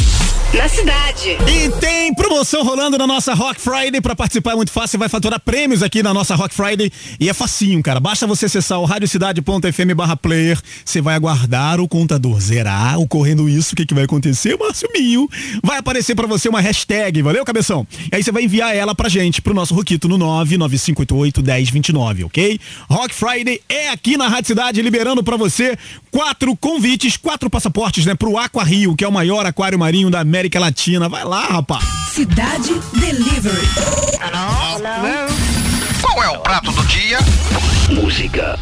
Na 0.55 0.69
cidade. 0.69 1.35
E 1.47 1.69
tem 1.79 2.13
promoção 2.13 2.63
rolando 2.63 2.95
na 2.95 3.07
nossa 3.07 3.33
Rock 3.33 3.59
Friday. 3.59 3.99
Pra 3.99 4.15
participar 4.15 4.51
é 4.51 4.55
muito 4.55 4.71
fácil, 4.71 4.99
vai 4.99 5.09
faturar 5.09 5.39
prêmios 5.39 5.81
aqui 5.81 6.03
na 6.03 6.13
nossa 6.13 6.35
Rock 6.35 6.53
Friday. 6.53 6.91
E 7.19 7.27
é 7.27 7.33
facinho, 7.33 7.81
cara. 7.81 7.99
Basta 7.99 8.27
você 8.27 8.45
acessar 8.45 8.79
o 8.79 8.85
radiocidade.fm 8.85 9.95
barra 9.95 10.15
player. 10.15 10.61
Você 10.85 11.01
vai 11.01 11.15
aguardar 11.15 11.81
o 11.81 11.87
contador 11.87 12.39
zerar. 12.39 12.99
Ocorrendo 12.99 13.49
isso, 13.49 13.73
o 13.73 13.75
que, 13.75 13.83
que 13.83 13.95
vai 13.95 14.03
acontecer? 14.03 14.55
Márcio 14.55 14.87
Mil. 14.93 15.27
Vai 15.63 15.79
aparecer 15.79 16.13
pra 16.13 16.27
você 16.27 16.47
uma 16.47 16.61
hashtag, 16.61 17.23
valeu, 17.23 17.43
cabeção? 17.43 17.87
E 18.11 18.15
aí 18.15 18.23
você 18.23 18.31
vai 18.31 18.43
enviar 18.43 18.75
ela 18.75 18.93
pra 18.93 19.09
gente, 19.09 19.41
pro 19.41 19.55
nosso 19.55 19.73
Roquito 19.73 20.07
no 20.07 20.19
995881029, 20.19 22.27
ok? 22.27 22.59
Rock 22.87 23.15
Friday 23.15 23.59
é 23.67 23.89
aqui 23.89 24.17
na 24.17 24.27
Rádio 24.27 24.49
Cidade, 24.49 24.83
liberando 24.83 25.23
pra 25.23 25.35
você 25.35 25.75
quatro 26.11 26.55
convites, 26.55 27.17
quatro 27.17 27.49
passaportes, 27.49 28.05
né? 28.05 28.13
Pro 28.13 28.37
Aqua 28.37 28.63
Rio, 28.63 28.95
que 28.95 29.03
é 29.03 29.07
o 29.07 29.11
maior 29.11 29.47
aquário 29.47 29.79
marinho 29.79 30.11
da 30.11 30.19
América 30.19 30.42
Latina. 30.59 31.09
Vai 31.09 31.23
lá, 31.23 31.45
rapaz. 31.45 31.83
Cidade 32.13 32.73
Delivery. 32.93 33.67
Qual 36.01 36.23
é 36.23 36.29
o 36.29 36.39
prato 36.39 36.71
do 36.71 36.83
dia? 36.85 37.19
Música. 37.89 38.59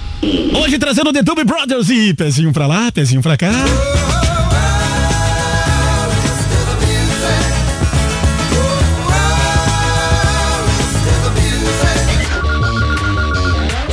Hoje 0.54 0.78
trazendo 0.78 1.12
The 1.12 1.22
Doobie 1.24 1.44
Brothers 1.44 1.90
e 1.90 2.14
pezinho 2.14 2.54
pra 2.54 2.68
lá, 2.68 2.92
pezinho 2.92 3.22
pra 3.22 3.36
cá. 3.36 3.52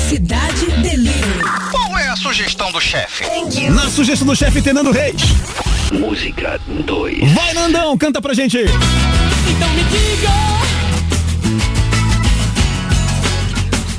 Cidade 0.08 0.66
Delivery. 0.82 1.42
Qual 1.70 1.98
é 1.98 2.08
a 2.08 2.16
sugestão 2.16 2.70
do 2.72 2.80
chefe? 2.80 3.24
Na 3.70 3.90
sugestão 3.90 4.26
do 4.26 4.36
chefe 4.36 4.62
Tenando 4.62 4.90
Reis. 4.90 5.22
Música 5.92 6.60
2. 6.68 7.32
Vai, 7.32 7.54
Nandão, 7.54 7.96
canta 7.96 8.20
pra 8.20 8.34
gente. 8.34 8.58
Então 8.58 9.68
me 9.70 9.84
diga 9.84 10.30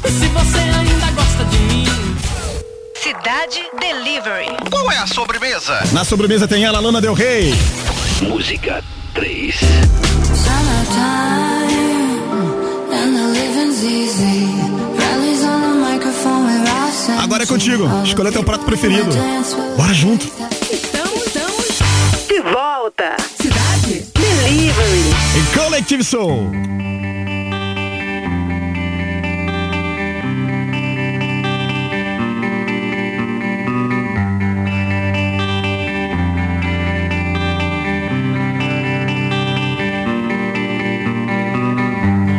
se 0.08 0.28
você 0.28 0.60
ainda 0.60 1.12
gosta 1.12 1.46
de 1.46 1.58
mim. 1.58 1.86
Cidade 2.96 3.62
Delivery. 3.80 4.56
Qual 4.70 4.92
é 4.92 4.98
a 4.98 5.08
sobremesa? 5.08 5.80
Na 5.92 6.04
sobremesa 6.04 6.48
tem 6.48 6.64
ela, 6.64 6.80
Lana 6.80 7.02
Del 7.02 7.14
Rey. 7.14 7.54
Música 8.22 8.84
3. 9.14 9.56
Agora 17.22 17.44
é 17.44 17.46
contigo. 17.46 17.86
Escolha 18.04 18.32
teu 18.32 18.44
prato 18.44 18.66
preferido. 18.66 19.10
Bora 19.76 19.94
junto. 19.94 20.32
De 22.40 22.46
volta. 22.46 23.18
Cidade 23.38 24.06
Delivery. 24.14 25.10
E 25.36 25.44
Collective 25.54 26.04
Soul. 26.06 26.52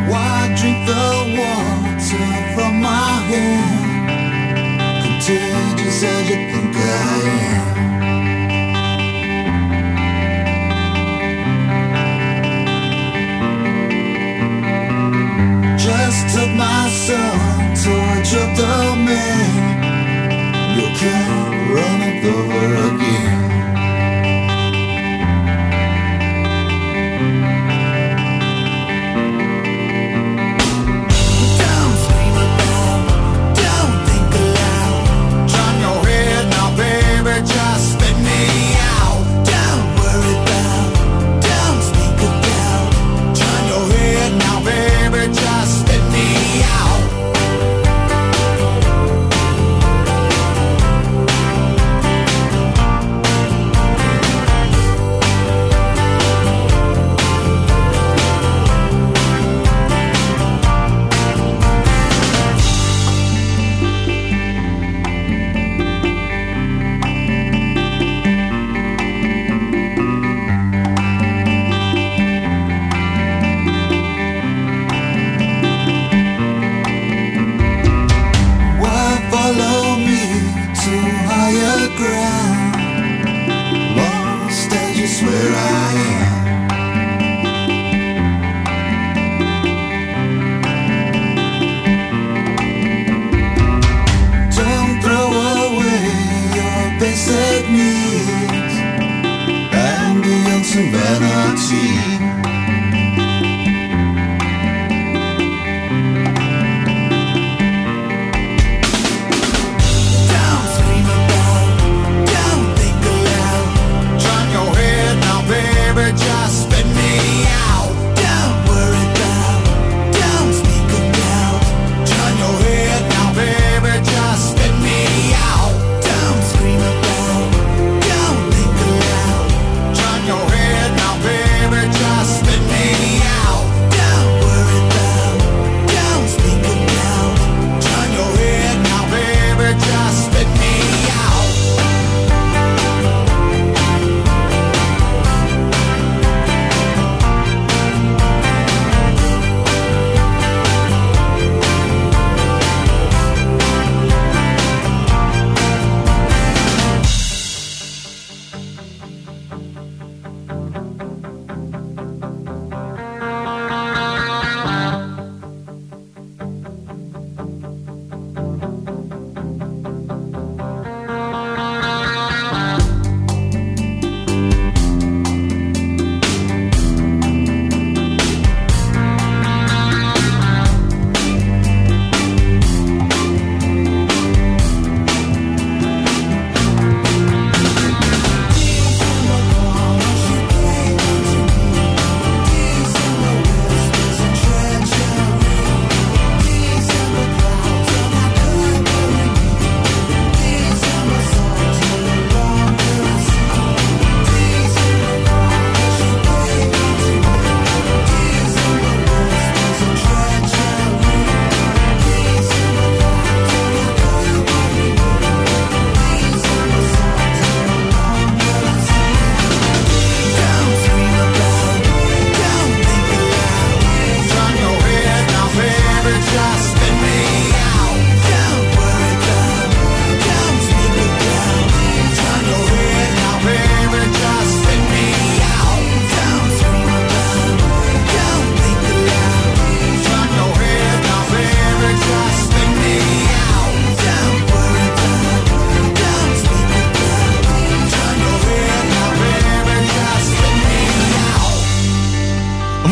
Why 0.09 0.55
drink 0.57 0.87
the 0.87 1.05
water 1.37 2.01
from 2.55 2.81
my 2.81 3.21
hand? 3.29 4.03
Contagious 5.05 6.03
as 6.03 6.31
you 6.31 6.37
think 6.37 6.75
I 6.75 6.79
am. 7.77 7.90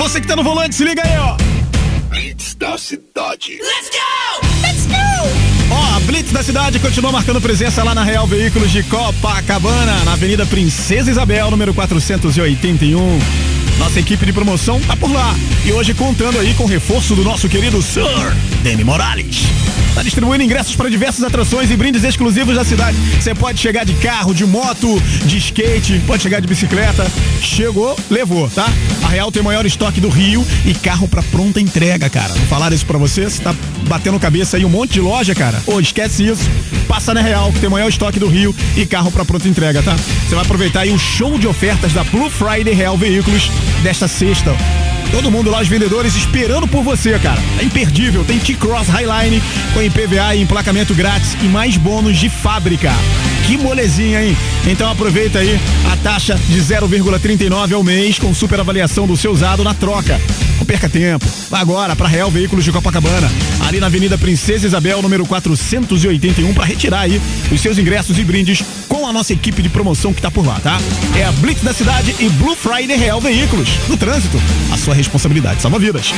Você 0.08 0.22
que 0.22 0.26
tá 0.26 0.34
no 0.34 0.42
volante, 0.42 0.74
se 0.74 0.84
liga 0.84 1.02
aí, 1.04 1.18
ó. 1.18 1.36
Blitz 2.08 2.54
da 2.54 2.78
cidade. 2.78 3.58
Let's 3.60 3.90
go! 3.90 4.46
Let's 4.62 4.86
go! 4.86 5.74
Ó, 5.74 5.96
a 5.96 6.00
Blitz 6.00 6.32
da 6.32 6.42
cidade 6.42 6.78
continua 6.78 7.12
marcando 7.12 7.42
presença 7.42 7.84
lá 7.84 7.94
na 7.94 8.02
Real 8.02 8.26
Veículos 8.26 8.70
de 8.70 8.82
Copacabana, 8.84 10.02
na 10.06 10.14
Avenida 10.14 10.46
Princesa 10.46 11.10
Isabel, 11.10 11.50
número 11.50 11.74
481. 11.74 13.47
Nossa 13.78 14.00
equipe 14.00 14.26
de 14.26 14.32
promoção 14.32 14.80
tá 14.80 14.96
por 14.96 15.10
lá. 15.10 15.34
E 15.64 15.72
hoje 15.72 15.94
contando 15.94 16.38
aí 16.38 16.52
com 16.54 16.64
o 16.64 16.66
reforço 16.66 17.14
do 17.14 17.22
nosso 17.22 17.48
querido 17.48 17.80
Sir 17.80 18.02
Demi 18.62 18.84
Morales. 18.84 19.44
Tá 19.94 20.02
distribuindo 20.02 20.44
ingressos 20.44 20.76
para 20.76 20.88
diversas 20.88 21.24
atrações 21.24 21.70
e 21.70 21.76
brindes 21.76 22.04
exclusivos 22.04 22.54
da 22.54 22.64
cidade. 22.64 22.96
Você 23.20 23.34
pode 23.34 23.58
chegar 23.58 23.84
de 23.84 23.94
carro, 23.94 24.32
de 24.32 24.46
moto, 24.46 25.00
de 25.26 25.38
skate, 25.38 26.00
pode 26.06 26.22
chegar 26.22 26.40
de 26.40 26.46
bicicleta. 26.46 27.04
Chegou, 27.42 27.96
levou, 28.08 28.48
tá? 28.50 28.68
A 29.02 29.08
Real 29.08 29.32
tem 29.32 29.42
o 29.42 29.44
maior 29.44 29.66
estoque 29.66 30.00
do 30.00 30.08
Rio 30.08 30.46
e 30.64 30.74
carro 30.74 31.08
para 31.08 31.22
pronta 31.22 31.60
entrega, 31.60 32.08
cara. 32.08 32.32
Vou 32.32 32.46
falar 32.46 32.72
isso 32.72 32.86
para 32.86 32.98
você, 32.98 33.24
você 33.24 33.42
tá 33.42 33.54
batendo 33.88 34.20
cabeça 34.20 34.56
aí 34.56 34.64
um 34.64 34.68
monte 34.68 34.92
de 34.92 35.00
loja, 35.00 35.34
cara. 35.34 35.60
Ô, 35.66 35.80
esquece 35.80 36.26
isso. 36.26 36.48
Passa 36.86 37.12
na 37.12 37.20
Real, 37.20 37.52
que 37.52 37.58
tem 37.58 37.68
o 37.68 37.72
maior 37.72 37.88
estoque 37.88 38.18
do 38.18 38.28
Rio 38.28 38.54
e 38.76 38.86
carro 38.86 39.10
para 39.10 39.24
pronta 39.24 39.48
entrega, 39.48 39.82
tá? 39.82 39.96
Você 39.96 40.34
vai 40.34 40.44
aproveitar 40.44 40.80
aí 40.80 40.90
o 40.90 40.98
show 40.98 41.38
de 41.38 41.46
ofertas 41.46 41.92
da 41.92 42.04
Blue 42.04 42.30
Friday 42.30 42.74
Real 42.74 42.96
Veículos 42.96 43.50
desta 43.82 44.06
sexta. 44.06 44.54
Todo 45.10 45.30
mundo 45.30 45.50
lá, 45.50 45.60
os 45.60 45.68
vendedores, 45.68 46.14
esperando 46.14 46.68
por 46.68 46.82
você, 46.82 47.18
cara. 47.18 47.40
É 47.58 47.64
imperdível. 47.64 48.24
Tem 48.24 48.38
T-Cross 48.38 48.88
Highline 48.88 49.42
com 49.72 49.82
IPVA 49.82 50.34
e 50.34 50.42
emplacamento 50.42 50.94
grátis 50.94 51.36
e 51.42 51.46
mais 51.46 51.76
bônus 51.76 52.18
de 52.18 52.28
fábrica. 52.28 52.92
Que 53.48 53.56
molezinha, 53.56 54.22
hein? 54.22 54.36
Então 54.66 54.90
aproveita 54.90 55.38
aí 55.38 55.58
a 55.90 55.96
taxa 55.96 56.34
de 56.34 56.60
0,39 56.60 57.72
ao 57.72 57.82
mês 57.82 58.18
com 58.18 58.34
super 58.34 58.60
avaliação 58.60 59.06
do 59.06 59.16
seu 59.16 59.32
usado 59.32 59.64
na 59.64 59.72
troca. 59.72 60.20
Não 60.58 60.66
perca 60.66 60.86
tempo. 60.86 61.24
Vá 61.48 61.58
agora 61.58 61.96
para 61.96 62.06
Real 62.06 62.30
Veículos 62.30 62.62
de 62.62 62.70
Copacabana, 62.70 63.26
ali 63.66 63.80
na 63.80 63.86
Avenida 63.86 64.18
Princesa 64.18 64.66
Isabel, 64.66 65.00
número 65.00 65.24
481, 65.24 66.52
para 66.52 66.66
retirar 66.66 67.00
aí 67.00 67.18
os 67.50 67.58
seus 67.62 67.78
ingressos 67.78 68.18
e 68.18 68.22
brindes 68.22 68.62
com 68.86 69.06
a 69.06 69.14
nossa 69.14 69.32
equipe 69.32 69.62
de 69.62 69.70
promoção 69.70 70.12
que 70.12 70.20
tá 70.20 70.30
por 70.30 70.46
lá, 70.46 70.60
tá? 70.60 70.78
É 71.18 71.24
a 71.24 71.32
Blitz 71.32 71.62
da 71.62 71.72
cidade 71.72 72.14
e 72.20 72.28
Blue 72.28 72.54
Friday 72.54 72.98
Real 72.98 73.18
Veículos. 73.18 73.70
No 73.88 73.96
trânsito, 73.96 74.36
a 74.70 74.76
sua 74.76 74.92
responsabilidade 74.92 75.62
salva 75.62 75.78
vidas. 75.78 76.12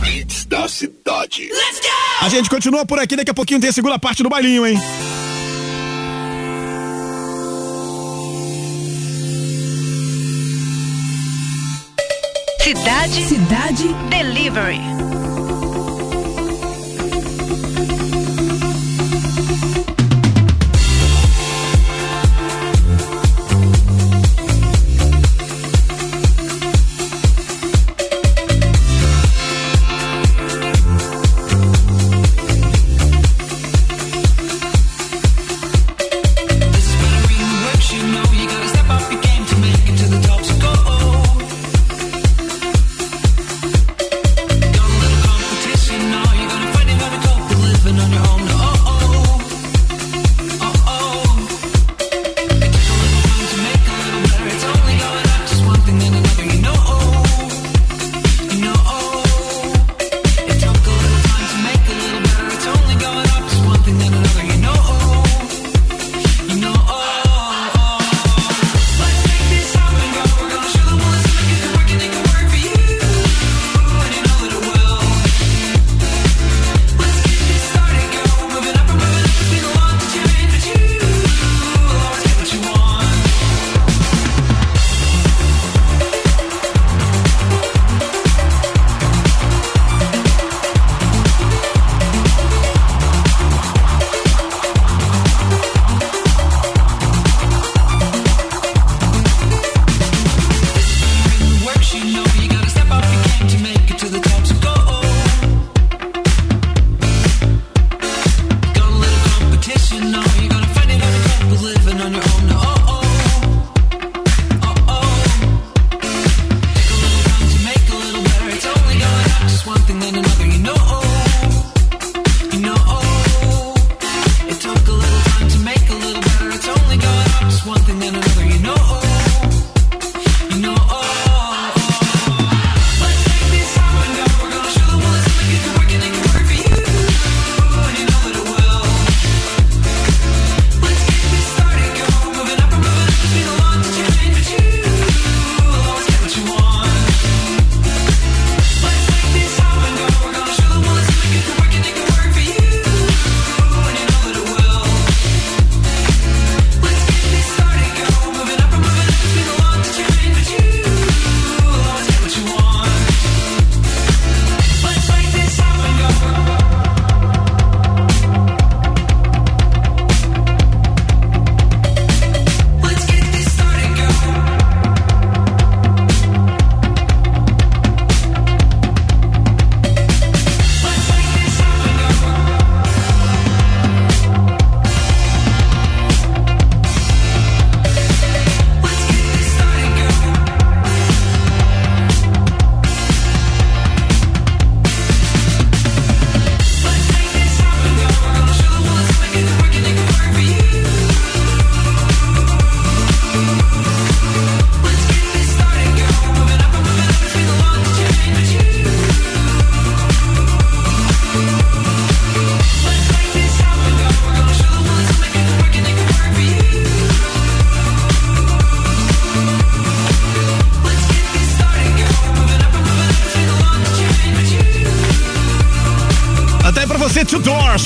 Blitz 0.00 0.46
da 0.46 0.66
cidade. 0.68 1.42
Let's 1.42 1.80
go! 1.80 2.24
A 2.24 2.30
gente 2.30 2.48
continua 2.48 2.86
por 2.86 2.98
aqui, 2.98 3.14
daqui 3.14 3.30
a 3.30 3.34
pouquinho 3.34 3.60
tem 3.60 3.68
a 3.68 3.74
segunda 3.74 3.98
parte 3.98 4.22
do 4.22 4.30
bailinho, 4.30 4.66
hein? 4.66 4.80
Cidade 12.74 13.22
Cidade 13.22 13.94
Delivery. 14.10 15.13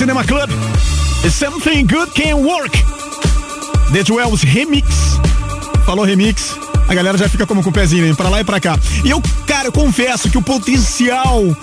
Cinema 0.09 0.24
Club. 0.24 0.50
Something 1.30 1.86
Good 1.86 2.12
Can 2.14 2.36
Work. 2.36 2.82
The 3.92 4.02
12 4.02 4.46
Remix. 4.46 4.86
Falou 5.84 6.06
remix. 6.06 6.56
A 6.88 6.94
galera 6.94 7.18
já 7.18 7.28
fica 7.28 7.46
como 7.46 7.62
com 7.62 7.68
o 7.68 7.72
pezinho, 7.72 8.06
hein? 8.06 8.14
pra 8.14 8.30
lá 8.30 8.40
e 8.40 8.44
pra 8.44 8.59
cá. 8.59 8.78
E 9.04 9.11
eu, 9.11 9.20
cara, 9.46 9.68
eu 9.68 9.72
confesso 9.72 10.30
que 10.30 10.38
o 10.38 10.42
potencial 10.42 11.54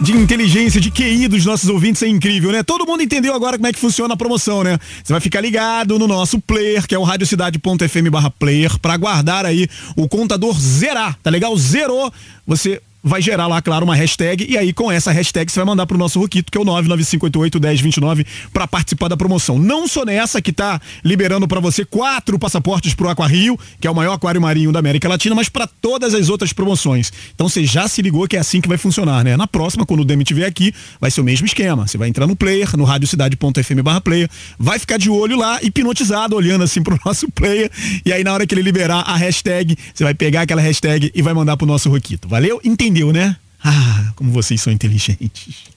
de 0.00 0.12
inteligência, 0.12 0.80
de 0.80 0.90
QI 0.90 1.28
dos 1.28 1.44
nossos 1.44 1.68
ouvintes 1.68 2.02
é 2.02 2.08
incrível, 2.08 2.50
né? 2.50 2.62
Todo 2.62 2.86
mundo 2.86 3.02
entendeu 3.02 3.34
agora 3.34 3.58
como 3.58 3.66
é 3.66 3.72
que 3.74 3.78
funciona 3.78 4.14
a 4.14 4.16
promoção, 4.16 4.64
né? 4.64 4.78
Você 5.04 5.12
vai 5.12 5.20
ficar 5.20 5.42
ligado 5.42 5.98
no 5.98 6.08
nosso 6.08 6.40
player, 6.40 6.86
que 6.86 6.94
é 6.94 6.98
o 6.98 7.02
radiocidade.fm 7.02 8.08
barra 8.10 8.30
player, 8.30 8.78
pra 8.78 8.96
guardar 8.96 9.44
aí 9.44 9.68
o 9.94 10.08
contador 10.08 10.58
zerar, 10.58 11.18
tá 11.22 11.28
legal? 11.28 11.54
Zerou, 11.58 12.10
você 12.46 12.80
vai 13.02 13.22
gerar 13.22 13.46
lá, 13.46 13.60
claro, 13.62 13.84
uma 13.84 13.94
hashtag 13.94 14.46
e 14.48 14.56
aí 14.56 14.72
com 14.72 14.90
essa 14.90 15.10
hashtag 15.10 15.50
você 15.50 15.58
vai 15.58 15.66
mandar 15.66 15.86
pro 15.86 15.98
nosso 15.98 16.20
Roquito, 16.20 16.50
que 16.50 16.58
é 16.58 16.60
o 16.60 16.64
995881029 16.64 18.26
para 18.52 18.66
participar 18.66 19.08
da 19.08 19.16
promoção. 19.16 19.58
Não 19.58 19.88
só 19.88 20.04
nessa 20.04 20.40
que 20.42 20.52
tá 20.52 20.80
liberando 21.04 21.48
para 21.48 21.60
você 21.60 21.84
quatro 21.84 22.38
passaportes 22.38 22.94
pro 22.94 23.08
Aquario, 23.08 23.58
que 23.80 23.86
é 23.86 23.90
o 23.90 23.94
maior 23.94 24.14
aquário 24.14 24.40
marinho 24.40 24.72
da 24.72 24.78
América 24.78 25.08
Latina, 25.08 25.34
mas 25.34 25.48
para 25.48 25.66
todas 25.66 26.14
as 26.14 26.28
outras 26.28 26.52
promoções. 26.52 27.12
Então 27.34 27.48
você 27.48 27.64
já 27.64 27.88
se 27.88 28.02
ligou 28.02 28.26
que 28.28 28.36
é 28.36 28.40
assim 28.40 28.60
que 28.60 28.68
vai 28.68 28.78
funcionar, 28.78 29.24
né? 29.24 29.36
Na 29.36 29.46
próxima, 29.46 29.86
quando 29.86 30.00
o 30.00 30.04
Demi 30.04 30.24
tiver 30.24 30.46
aqui, 30.46 30.72
vai 31.00 31.10
ser 31.10 31.20
o 31.20 31.24
mesmo 31.24 31.46
esquema. 31.46 31.86
Você 31.86 31.96
vai 31.96 32.08
entrar 32.08 32.26
no 32.26 32.36
player, 32.36 32.76
no 32.76 32.84
radiocidade.fm 32.84 33.82
barra 33.82 34.00
player, 34.00 34.28
vai 34.58 34.78
ficar 34.78 34.98
de 34.98 35.08
olho 35.10 35.36
lá, 35.36 35.58
hipnotizado, 35.62 36.36
olhando 36.36 36.64
assim 36.64 36.82
pro 36.82 36.98
nosso 37.04 37.30
player, 37.30 37.70
e 38.04 38.12
aí 38.12 38.22
na 38.22 38.32
hora 38.32 38.46
que 38.46 38.54
ele 38.54 38.62
liberar 38.62 39.00
a 39.00 39.16
hashtag, 39.16 39.76
você 39.94 40.04
vai 40.04 40.14
pegar 40.14 40.42
aquela 40.42 40.60
hashtag 40.60 41.10
e 41.14 41.22
vai 41.22 41.32
mandar 41.32 41.56
pro 41.56 41.66
nosso 41.66 41.88
Roquito. 41.88 42.28
Valeu? 42.28 42.60
Entendi 42.62 42.89
entendeu, 42.90 43.12
né? 43.12 43.36
Ah, 43.62 44.12
como 44.16 44.32
vocês 44.32 44.60
são 44.60 44.72
inteligentes. 44.72 45.70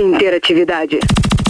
Interatividade. 0.00 0.98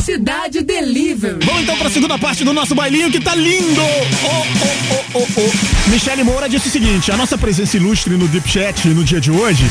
Cidade 0.03 0.63
Delivery. 0.63 1.45
Vamos 1.45 1.63
então 1.63 1.77
para 1.77 1.89
a 1.89 1.91
segunda 1.91 2.19
parte 2.19 2.43
do 2.43 2.53
nosso 2.53 2.75
bailinho 2.75 3.11
que 3.11 3.21
tá 3.21 3.35
lindo. 3.35 3.81
Oh, 3.81 4.25
oh, 4.25 5.15
oh, 5.15 5.19
oh, 5.21 5.27
oh. 5.37 5.91
Michele 5.91 6.25
Moura 6.25 6.49
disse 6.49 6.69
o 6.69 6.71
seguinte: 6.71 7.13
a 7.13 7.17
nossa 7.17 7.37
presença 7.37 7.77
ilustre 7.77 8.17
no 8.17 8.27
Deep 8.27 8.49
Chat 8.49 8.89
no 8.89 9.05
dia 9.05 9.21
de 9.21 9.31
hoje, 9.31 9.65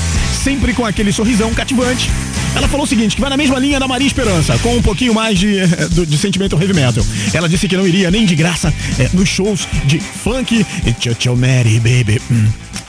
sempre 0.43 0.74
com 0.74 0.86
aquele 0.86 1.12
sorrisão 1.12 1.54
cativante. 1.54 2.10
Ela 2.58 2.68
falou 2.68 2.86
o 2.86 2.89
seguinte, 2.89 3.16
que 3.16 3.22
vai 3.22 3.30
na 3.30 3.38
mesma 3.38 3.60
linha 3.60 3.80
da 3.80 3.88
Maria 3.88 4.08
Esperança, 4.08 4.58
com 4.58 4.76
um 4.76 4.82
pouquinho 4.82 5.14
mais 5.14 5.38
de, 5.38 5.68
de, 5.91 6.05
de 6.08 6.18
sentimento 6.18 6.60
heavy 6.60 6.74
metal. 6.74 7.05
Ela 7.32 7.47
disse 7.47 7.68
que 7.68 7.78
não 7.78 7.88
iria 7.88 8.10
nem 8.10 8.26
de 8.26 8.36
graça 8.36 8.74
é, 8.97 9.08
nos 9.14 9.30
shows 9.30 9.68
de 9.86 9.99
funk 9.99 10.66
e 10.84 10.93
tchau 10.93 11.14
tchau 11.14 11.36
Mary, 11.36 11.80
baby. 11.80 12.20
Hum. 12.32 12.47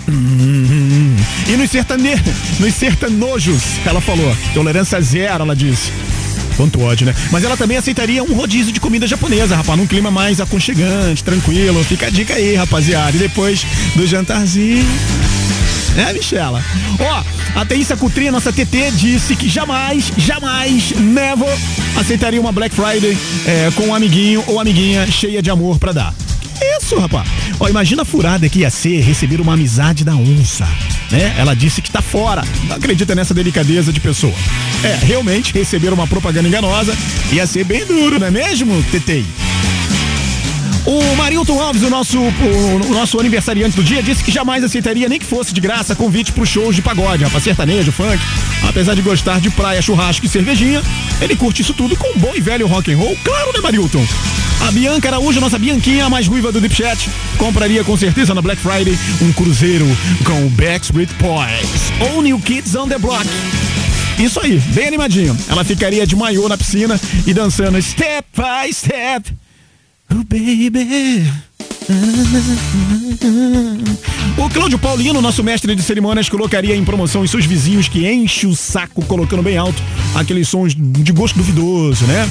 Hum, 0.09 1.17
e 1.47 1.57
nos, 1.59 1.71
sertane... 1.71 2.15
nos 2.59 2.75
sertanojos, 2.75 3.63
ela 3.85 4.01
falou. 4.01 4.35
Tolerância 4.55 4.99
zero, 5.03 5.43
ela 5.43 5.55
disse. 5.55 5.93
Quanto 6.57 6.81
ódio, 6.81 7.05
né? 7.05 7.15
Mas 7.31 7.45
ela 7.45 7.57
também 7.57 7.77
aceitaria 7.77 8.25
um 8.25 8.33
rodízio 8.33 8.73
de 8.73 8.81
comida 8.81 9.07
japonesa, 9.07 9.55
rapaz, 9.55 9.79
num 9.79 9.87
clima 9.87 10.11
mais 10.11 10.41
aconchegante, 10.41 11.23
tranquilo. 11.23 11.85
Fica 11.85 12.07
a 12.07 12.11
dica 12.11 12.35
aí, 12.35 12.55
rapaziada. 12.55 13.15
E 13.15 13.21
depois 13.21 13.67
do 13.95 14.07
jantarzinho. 14.07 14.85
É, 15.99 16.13
Michela? 16.13 16.63
Ó, 17.01 17.25
a 17.61 17.65
Thaísa 17.65 17.97
Cutrinha, 17.97 18.31
nossa 18.31 18.53
TT, 18.53 18.93
disse 18.93 19.35
que 19.35 19.49
jamais, 19.49 20.13
jamais, 20.17 20.93
never 20.93 21.49
aceitaria 21.97 22.41
uma 22.41 22.53
Black 22.53 22.75
Friday 22.75 23.19
é, 23.45 23.71
com 23.75 23.89
um 23.89 23.95
amiguinho 23.95 24.45
ou 24.47 24.61
amiguinha 24.61 25.07
cheia 25.11 25.43
de 25.43 25.51
amor 25.51 25.79
pra 25.79 25.93
dar. 25.93 26.15
Isso, 26.81 26.99
rapaz. 26.99 27.29
Ó, 27.59 27.69
imagina 27.69 28.03
a 28.03 28.05
furada 28.05 28.49
que 28.49 28.61
ia 28.61 28.71
ser 28.71 29.01
receber 29.01 29.41
uma 29.41 29.55
amizade 29.55 30.05
da 30.05 30.15
onça, 30.15 30.69
né? 31.11 31.35
Ela 31.37 31.55
disse 31.55 31.83
que 31.83 31.91
tá 31.91 32.01
fora. 32.01 32.45
Não 32.65 32.77
acredita 32.77 33.15
nessa 33.15 33.35
delicadeza 33.35 33.93
de 33.93 34.01
pessoa. 34.01 34.35
É, 34.85 35.05
realmente, 35.05 35.53
receber 35.53 35.93
uma 35.93 36.07
propaganda 36.07 36.49
enganosa 36.49 36.97
ia 37.33 37.47
ser 37.47 37.65
bem 37.65 37.85
duro, 37.85 38.19
não 38.19 38.27
é 38.27 38.31
mesmo, 38.31 38.83
Tetei? 38.85 39.25
O 40.89 41.17
Marilton 41.17 41.61
Alves, 41.61 41.83
o 41.83 41.91
nosso, 41.91 42.19
o, 42.19 42.95
nosso 42.95 43.21
aniversariante 43.21 43.77
do 43.77 43.85
dia, 43.85 44.03
disse 44.03 44.25
que 44.25 44.33
jamais 44.33 44.65
aceitaria, 44.65 45.07
nem 45.07 45.19
que 45.19 45.27
fosse 45.27 45.53
de 45.53 45.61
graça, 45.61 45.95
convite 45.95 46.33
pro 46.33 46.47
shows 46.47 46.75
de 46.75 46.81
pagode, 46.81 47.25
rapaz, 47.25 47.45
sertanejo, 47.45 47.93
funk. 47.93 48.19
Apesar 48.67 48.95
de 48.95 49.03
gostar 49.03 49.39
de 49.39 49.51
praia, 49.51 49.83
churrasco 49.83 50.25
e 50.25 50.29
cervejinha, 50.31 50.83
ele 51.21 51.37
curte 51.37 51.61
isso 51.61 51.75
tudo 51.75 51.95
com 51.95 52.09
um 52.17 52.19
bom 52.19 52.33
e 52.35 52.41
velho 52.41 52.67
rock 52.67 52.91
and 52.91 52.97
roll, 52.97 53.15
claro, 53.23 53.53
né, 53.53 53.61
Marilton? 53.61 54.03
A 54.67 54.71
Bianca 54.71 55.09
Araújo, 55.09 55.39
nossa 55.43 55.59
Bianquinha, 55.59 56.07
a 56.07 56.09
mais 56.09 56.27
ruiva 56.27 56.51
do 56.51 56.59
Deep 56.59 56.75
Chat, 56.75 57.11
compraria 57.37 57.85
com 57.85 57.95
certeza 57.95 58.33
na 58.33 58.41
Black 58.41 58.59
Friday 58.59 58.99
um 59.21 59.31
cruzeiro 59.35 59.85
com 60.25 60.47
o 60.47 60.49
Backstreet 60.49 61.11
Boys 61.21 61.93
ou 62.01 62.23
New 62.23 62.41
Kids 62.41 62.75
on 62.75 62.89
the 62.89 62.97
Block. 62.97 63.27
Isso 64.19 64.41
aí, 64.41 64.59
bem 64.73 64.89
animadinho. 64.89 65.37
Ela 65.51 65.65
ficaria 65.65 66.07
de 66.07 66.17
maiô 66.17 66.49
na 66.49 66.57
piscina 66.57 66.99
e 67.27 67.35
dançando 67.35 67.81
step 67.83 68.27
by 68.35 68.73
step. 68.73 69.37
Oh, 70.11 70.25
baby. 70.25 71.31
O 74.37 74.49
Cláudio 74.51 74.79
Paulino, 74.79 75.21
nosso 75.21 75.43
mestre 75.43 75.75
de 75.75 75.83
cerimônias, 75.83 76.29
colocaria 76.29 76.75
em 76.75 76.85
promoção 76.85 77.23
os 77.23 77.31
seus 77.31 77.45
vizinhos 77.45 77.89
que 77.89 78.07
enche 78.11 78.47
o 78.47 78.55
saco 78.55 79.05
colocando 79.05 79.43
bem 79.43 79.57
alto 79.57 79.83
aqueles 80.15 80.49
sons 80.49 80.75
de 80.75 81.13
gosto 81.13 81.37
duvidoso, 81.37 82.07
né? 82.07 82.29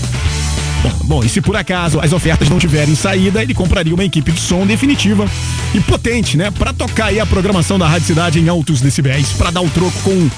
Bom, 1.06 1.24
e 1.24 1.30
se 1.30 1.42
por 1.42 1.56
acaso 1.56 2.00
as 2.00 2.14
ofertas 2.14 2.50
não 2.50 2.60
tiverem 2.60 2.96
saída, 2.96 3.42
ele 3.42 3.54
compraria 3.54 3.94
uma 3.94 4.04
equipe 4.04 4.32
de 4.32 4.40
som 4.40 4.66
definitiva 4.66 5.26
e 5.74 5.80
potente, 5.80 6.38
né? 6.38 6.52
Para 6.52 6.74
tocar 6.74 7.08
aí 7.08 7.20
a 7.20 7.26
programação 7.26 7.80
da 7.80 7.88
Rádio 7.88 8.08
Cidade 8.08 8.40
em 8.40 8.48
altos 8.48 8.82
decibéis, 8.82 9.32
para 9.34 9.52
dar 9.52 9.62
o 9.62 9.70
troco 9.70 10.00
com 10.02 10.30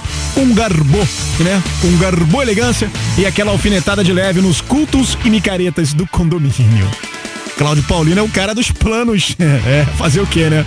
um 0.42 0.54
garbo, 0.54 1.00
né? 1.40 1.62
Com 1.82 1.98
garbo 1.98 2.42
elegância 2.42 2.90
e 3.18 3.26
aquela 3.26 3.52
alfinetada 3.52 4.04
de 4.04 4.14
leve 4.14 4.42
nos 4.42 4.62
cultos 4.62 5.18
e 5.26 5.30
micaretas 5.30 5.94
do 5.94 6.08
condomínio. 6.08 6.90
Cláudio 7.60 7.84
Paulino 7.84 8.22
é 8.22 8.24
o 8.24 8.30
cara 8.30 8.55
dos 8.55 8.72
planos. 8.72 9.36
É, 9.68 9.86
fazer 9.97 10.22
o 10.22 10.28
quê, 10.28 10.49
né? 10.49 10.66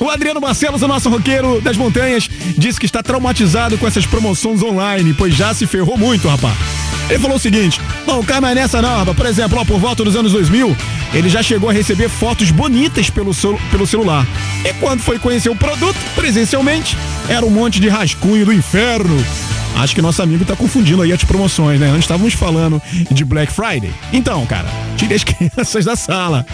O 0.00 0.08
Adriano 0.08 0.40
Barcelos, 0.40 0.80
o 0.82 0.88
nosso 0.88 1.10
roqueiro 1.10 1.60
das 1.60 1.76
montanhas, 1.76 2.28
disse 2.56 2.80
que 2.80 2.86
está 2.86 3.02
traumatizado 3.02 3.76
com 3.76 3.86
essas 3.86 4.06
promoções 4.06 4.62
online, 4.62 5.12
pois 5.12 5.34
já 5.34 5.52
se 5.52 5.66
ferrou 5.66 5.98
muito, 5.98 6.26
rapaz. 6.26 6.56
Ele 7.10 7.18
falou 7.18 7.36
o 7.36 7.40
seguinte: 7.40 7.80
não, 8.06 8.24
cai 8.24 8.40
mais 8.40 8.54
nessa 8.54 8.80
não, 8.80 8.96
rapaz. 8.98 9.16
Por 9.16 9.26
exemplo, 9.26 9.58
ó, 9.58 9.64
por 9.64 9.78
volta 9.78 10.02
dos 10.02 10.16
anos 10.16 10.32
2000, 10.32 10.74
ele 11.12 11.28
já 11.28 11.42
chegou 11.42 11.68
a 11.68 11.72
receber 11.72 12.08
fotos 12.08 12.50
bonitas 12.50 13.10
pelo, 13.10 13.32
pelo 13.70 13.86
celular. 13.86 14.26
E 14.64 14.72
quando 14.74 15.00
foi 15.00 15.18
conhecer 15.18 15.50
o 15.50 15.56
produto 15.56 15.98
presencialmente, 16.14 16.96
era 17.28 17.44
um 17.44 17.50
monte 17.50 17.78
de 17.80 17.88
rascunho 17.88 18.46
do 18.46 18.52
inferno. 18.52 19.16
Acho 19.76 19.94
que 19.94 20.02
nosso 20.02 20.22
amigo 20.22 20.44
tá 20.44 20.56
confundindo 20.56 21.02
aí 21.02 21.12
as 21.12 21.22
promoções, 21.22 21.78
né? 21.78 21.88
Nós 21.88 22.00
estávamos 22.00 22.34
falando 22.34 22.80
de 23.10 23.24
Black 23.24 23.52
Friday. 23.52 23.92
Então, 24.12 24.44
cara, 24.46 24.68
tire 24.98 25.14
as 25.14 25.22
crianças 25.24 25.84
da 25.84 25.96
sala. 25.96 26.44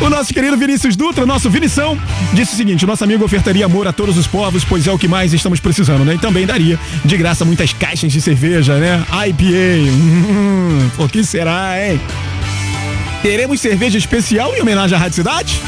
O 0.00 0.10
nosso 0.10 0.32
querido 0.32 0.56
Vinícius 0.56 0.94
Dutra, 0.94 1.24
nosso 1.24 1.48
Vinição, 1.48 1.98
disse 2.32 2.52
o 2.52 2.56
seguinte: 2.56 2.86
nosso 2.86 3.02
amigo 3.02 3.24
ofertaria 3.24 3.64
amor 3.64 3.88
a 3.88 3.92
todos 3.92 4.16
os 4.16 4.26
povos, 4.26 4.64
pois 4.64 4.86
é 4.86 4.92
o 4.92 4.98
que 4.98 5.08
mais 5.08 5.32
estamos 5.32 5.58
precisando, 5.58 6.04
né? 6.04 6.14
E 6.14 6.18
também 6.18 6.46
daria 6.46 6.78
de 7.04 7.16
graça 7.16 7.44
muitas 7.44 7.72
caixas 7.72 8.12
de 8.12 8.20
cerveja, 8.20 8.76
né? 8.76 9.04
IPA. 9.28 9.90
Hum, 9.90 10.90
por 10.96 11.10
que 11.10 11.24
será, 11.24 11.74
hein? 11.80 12.00
Teremos 13.22 13.58
cerveja 13.60 13.96
especial 13.96 14.54
em 14.54 14.60
homenagem 14.60 14.96
à 14.96 15.00
Rádio 15.00 15.16
Cidade? 15.16 15.60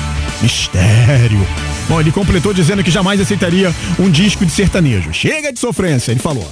Mistério. 0.42 1.46
Bom, 1.88 2.00
ele 2.00 2.10
completou 2.10 2.52
dizendo 2.52 2.82
que 2.82 2.90
jamais 2.90 3.20
aceitaria 3.20 3.72
um 3.98 4.10
disco 4.10 4.44
de 4.44 4.50
sertanejo. 4.50 5.12
Chega 5.12 5.52
de 5.52 5.60
sofrência, 5.60 6.10
ele 6.10 6.20
falou. 6.20 6.48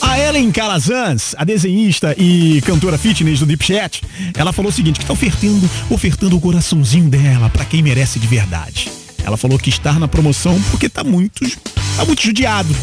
A 0.00 0.18
Ellen 0.18 0.50
Calazans, 0.52 1.34
a 1.36 1.44
desenhista 1.44 2.14
e 2.16 2.60
cantora 2.62 2.96
fitness 2.96 3.40
do 3.40 3.46
Deep 3.46 3.64
Chat, 3.64 4.02
ela 4.36 4.52
falou 4.52 4.70
o 4.70 4.74
seguinte, 4.74 5.00
que 5.00 5.06
tá 5.06 5.12
ofertando, 5.12 5.68
ofertando 5.90 6.36
o 6.36 6.40
coraçãozinho 6.40 7.08
dela 7.08 7.50
para 7.50 7.64
quem 7.64 7.82
merece 7.82 8.18
de 8.18 8.26
verdade. 8.26 8.90
Ela 9.24 9.36
falou 9.36 9.58
que 9.58 9.70
estar 9.70 9.98
na 9.98 10.06
promoção 10.06 10.60
porque 10.70 10.88
tá 10.88 11.02
muito, 11.02 11.44
tá 11.96 12.04
muito 12.04 12.22
judiado. 12.22 12.74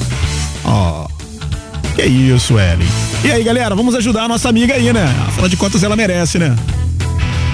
Ó, 0.66 1.06
oh, 1.06 1.94
que 1.96 2.04
isso, 2.04 2.60
Ellen. 2.60 2.88
E 3.24 3.32
aí, 3.32 3.44
galera, 3.44 3.74
vamos 3.76 3.96
ajudar 3.96 4.24
a 4.24 4.28
nossa 4.28 4.50
amiga 4.50 4.74
aí, 4.74 4.92
né? 4.92 5.06
Afinal 5.28 5.48
de 5.48 5.56
contas, 5.56 5.84
ela 5.84 5.96
merece, 5.96 6.38
né? 6.38 6.54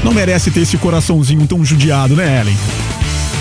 Não 0.04 0.12
merece 0.12 0.50
ter 0.50 0.62
esse 0.62 0.78
coraçãozinho 0.78 1.46
tão 1.46 1.64
judiado, 1.64 2.16
né, 2.16 2.42
Ellen? 2.42 2.58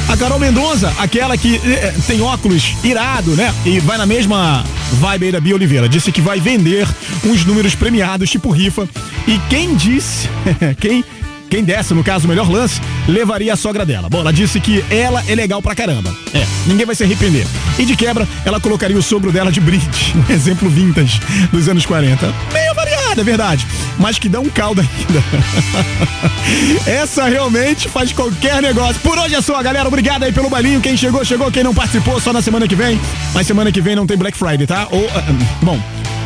A 0.08 0.16
Carol 0.16 0.38
Mendonça, 0.38 0.92
aquela 0.98 1.36
que 1.36 1.56
eh, 1.56 1.94
tem 2.06 2.22
óculos 2.22 2.74
irado, 2.82 3.36
né? 3.36 3.54
E 3.66 3.78
vai 3.78 3.98
na 3.98 4.06
mesma 4.06 4.64
vibe 4.92 5.26
aí 5.26 5.32
da 5.32 5.40
Bia 5.40 5.54
Oliveira. 5.54 5.86
Disse 5.86 6.10
que 6.10 6.20
vai 6.22 6.40
vender 6.40 6.88
uns 7.24 7.44
números 7.44 7.74
premiados, 7.74 8.30
tipo 8.30 8.50
rifa. 8.50 8.88
E 9.26 9.38
quem 9.50 9.74
disse, 9.74 10.28
quem 10.80 11.04
quem 11.48 11.64
desse, 11.64 11.94
no 11.94 12.04
caso, 12.04 12.26
o 12.26 12.28
melhor 12.28 12.50
lance, 12.50 12.80
levaria 13.06 13.52
a 13.52 13.56
sogra 13.56 13.84
dela. 13.84 14.08
Bom, 14.08 14.20
ela 14.20 14.32
disse 14.32 14.60
que 14.60 14.84
ela 14.90 15.24
é 15.26 15.34
legal 15.34 15.62
pra 15.62 15.74
caramba. 15.74 16.14
É, 16.34 16.46
ninguém 16.66 16.84
vai 16.84 16.94
se 16.94 17.04
arrepender. 17.04 17.46
E 17.78 17.84
de 17.84 17.96
quebra, 17.96 18.28
ela 18.44 18.60
colocaria 18.60 18.96
o 18.96 19.02
sogro 19.02 19.32
dela 19.32 19.50
de 19.50 19.60
brinde. 19.60 19.88
Um 20.28 20.32
exemplo 20.32 20.68
vintage 20.68 21.20
dos 21.52 21.68
anos 21.68 21.86
40. 21.86 22.34
Meio 22.52 22.74
variada, 22.74 23.20
é 23.20 23.24
verdade. 23.24 23.66
Mas 23.98 24.18
que 24.18 24.28
dá 24.28 24.40
um 24.40 24.48
caldo 24.48 24.80
ainda. 24.80 25.24
Essa 26.86 27.26
realmente 27.28 27.88
faz 27.88 28.12
qualquer 28.12 28.60
negócio. 28.60 29.00
Por 29.00 29.18
hoje 29.18 29.34
é 29.34 29.40
só, 29.40 29.62
galera. 29.62 29.88
Obrigado 29.88 30.24
aí 30.24 30.32
pelo 30.32 30.50
balinho. 30.50 30.80
Quem 30.80 30.96
chegou, 30.96 31.24
chegou. 31.24 31.50
Quem 31.50 31.62
não 31.62 31.74
participou, 31.74 32.20
só 32.20 32.32
na 32.32 32.42
semana 32.42 32.66
que 32.66 32.74
vem. 32.74 33.00
Mas 33.32 33.46
semana 33.46 33.70
que 33.72 33.80
vem 33.80 33.96
não 33.96 34.06
tem 34.06 34.16
Black 34.16 34.36
Friday, 34.36 34.66
tá? 34.66 34.88
Ou, 34.90 35.04
uh, 35.04 35.10
bom, 35.62 35.80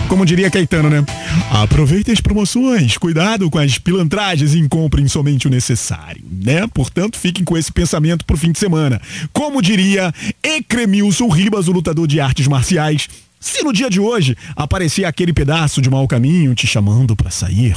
Como 0.09 0.27
diria 0.27 0.51
Caetano, 0.51 0.91
né? 0.91 1.05
Aproveitem 1.51 2.13
as 2.13 2.21
promoções, 2.21 2.99
cuidado 2.99 3.51
com 3.51 3.59
as 3.59 3.79
pilantragens 3.79 4.55
e 4.55 4.69
comprem 4.69 5.09
somente 5.09 5.47
o 5.47 5.51
necessário, 5.51 6.23
né? 6.31 6.67
Portanto, 6.69 7.19
fiquem 7.19 7.45
com 7.45 7.57
esse 7.57 7.73
pensamento 7.73 8.25
pro 8.25 8.37
fim 8.37 8.53
de 8.53 8.59
semana. 8.59 9.01
Como 9.33 9.63
diria 9.63 10.13
Ecremilson 10.43 11.29
Ribas, 11.29 11.69
o 11.69 11.73
lutador 11.73 12.07
de 12.07 12.21
artes 12.21 12.47
marciais, 12.47 13.09
se 13.41 13.65
no 13.65 13.73
dia 13.73 13.91
de 13.91 13.99
hoje 13.99 14.37
aparecer 14.55 15.05
aquele 15.05 15.33
pedaço 15.33 15.83
de 15.83 15.91
mau 15.91 16.07
caminho 16.07 16.55
te 16.55 16.67
chamando 16.67 17.17
para 17.17 17.31
sair, 17.31 17.77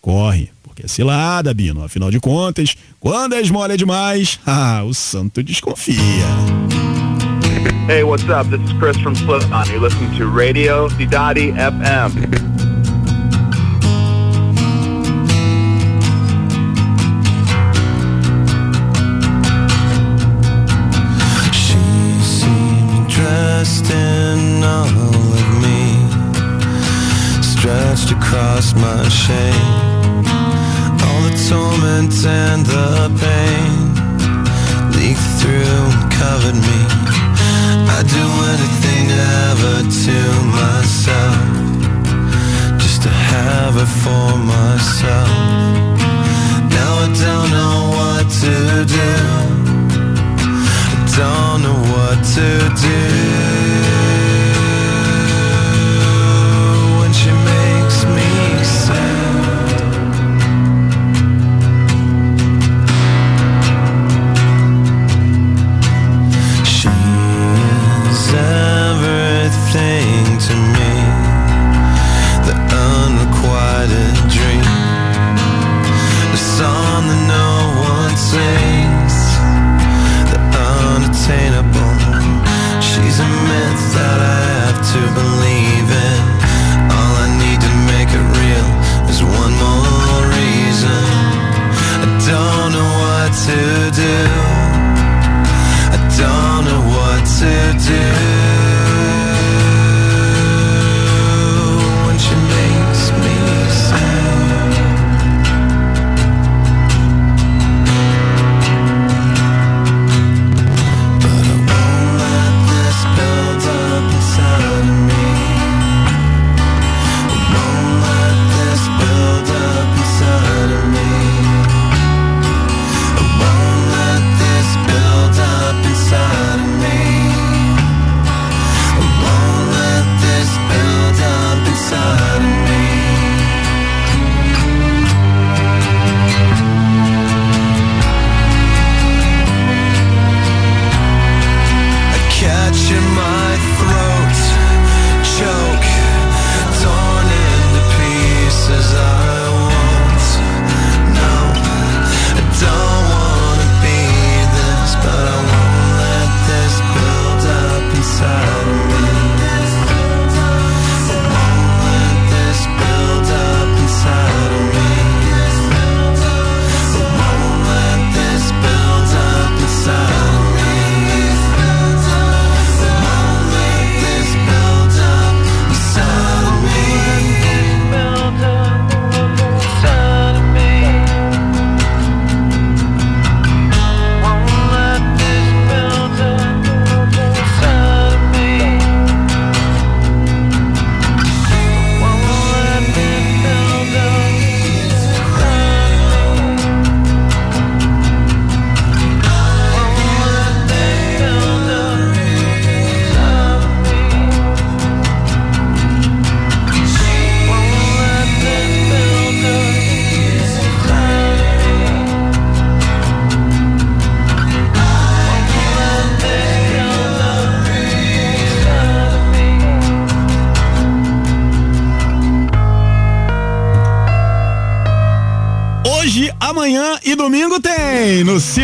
corre, 0.00 0.50
porque 0.62 0.84
é 0.84 0.88
cilada, 0.88 1.54
Bino. 1.54 1.84
Afinal 1.84 2.10
de 2.10 2.20
contas, 2.20 2.76
quando 2.98 3.34
a 3.34 3.40
esmola 3.40 3.74
é 3.74 3.76
demais, 3.76 4.40
ah, 4.46 4.82
o 4.84 4.92
santo 4.92 5.42
desconfia. 5.42 5.96
Hey, 7.86 8.04
what's 8.04 8.28
up? 8.28 8.46
This 8.46 8.60
is 8.60 8.72
Chris 8.78 8.96
from 8.98 9.14
Slipknot. 9.14 9.68
You're 9.68 9.80
listening 9.80 10.14
to 10.18 10.26
Radio 10.26 10.88
Didadi 10.88 11.52
FM. 11.52 12.55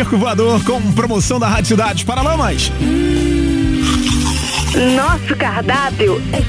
Circo 0.03 0.17
Voador 0.17 0.61
com 0.65 0.91
promoção 0.91 1.39
da 1.39 1.47
Rádio 1.47 1.69
Cidade 1.69 2.03
Paralamas. 2.03 2.69
Nosso 4.97 5.33
cardápio 5.37 6.21
é 6.33 6.41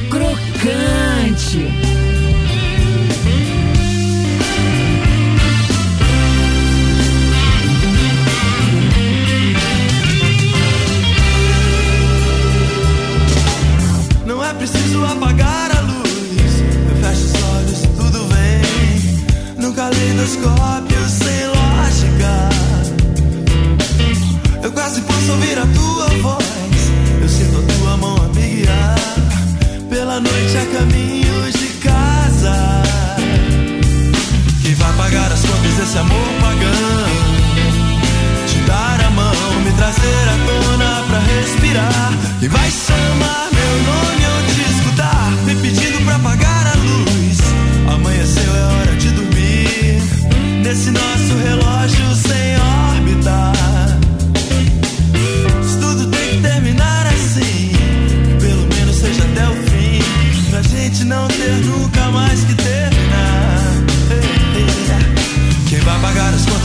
uma 30.14 30.20
noite 30.20 30.56
a 30.56 30.66
caminho 30.66 31.50
de 31.50 31.66
casa. 31.82 32.82
Que 34.62 34.74
vai 34.74 34.92
pagar 34.92 35.32
as 35.32 35.40
contas 35.40 35.74
desse 35.74 35.98
amor 35.98 36.28
pagão. 36.40 37.08
Te 38.46 38.58
dar 38.60 39.00
a 39.06 39.10
mão, 39.10 39.60
me 39.64 39.72
trazer 39.72 40.28
à 40.28 40.36
tona 40.46 41.04
pra 41.08 41.18
respirar. 41.18 42.12
Quem 42.38 42.48
vai 42.48 42.70
chamar 42.70 43.48
meu 43.52 43.74
nome 43.90 44.24
ou 44.36 44.42
te 44.54 44.60
escutar, 44.70 45.30
me 45.46 45.54
pedindo 45.56 46.04
pra 46.04 46.18
pagar 46.20 46.66
a 46.68 46.74
luz. 46.76 47.38
Amanheceu, 47.92 48.54
é 48.54 48.64
hora 48.72 48.96
de 48.96 49.10
dormir. 49.10 50.00
Nesse 50.62 50.90
nome 50.92 51.13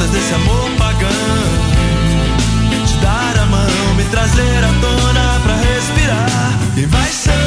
desse 0.09 0.33
amor 0.33 0.69
pagão. 0.77 1.09
Te 2.85 2.97
dar 3.01 3.37
a 3.37 3.45
mão, 3.45 3.95
me 3.95 4.03
trazer 4.05 4.63
à 4.63 4.73
tona 4.81 5.39
pra 5.43 5.55
respirar. 5.55 6.59
Quem 6.75 6.87
vai 6.87 7.11
ser? 7.11 7.38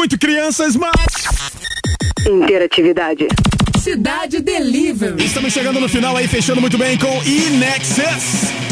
Muito, 0.00 0.18
crianças, 0.18 0.76
mas. 0.76 0.94
Interatividade. 2.26 3.28
Cidade 3.78 4.40
Delivery. 4.40 5.22
Estamos 5.22 5.52
chegando 5.52 5.78
no 5.78 5.90
final 5.90 6.16
aí, 6.16 6.26
fechando 6.26 6.58
muito 6.58 6.78
bem 6.78 6.96
com 6.96 7.22
Inexus. 7.22 8.69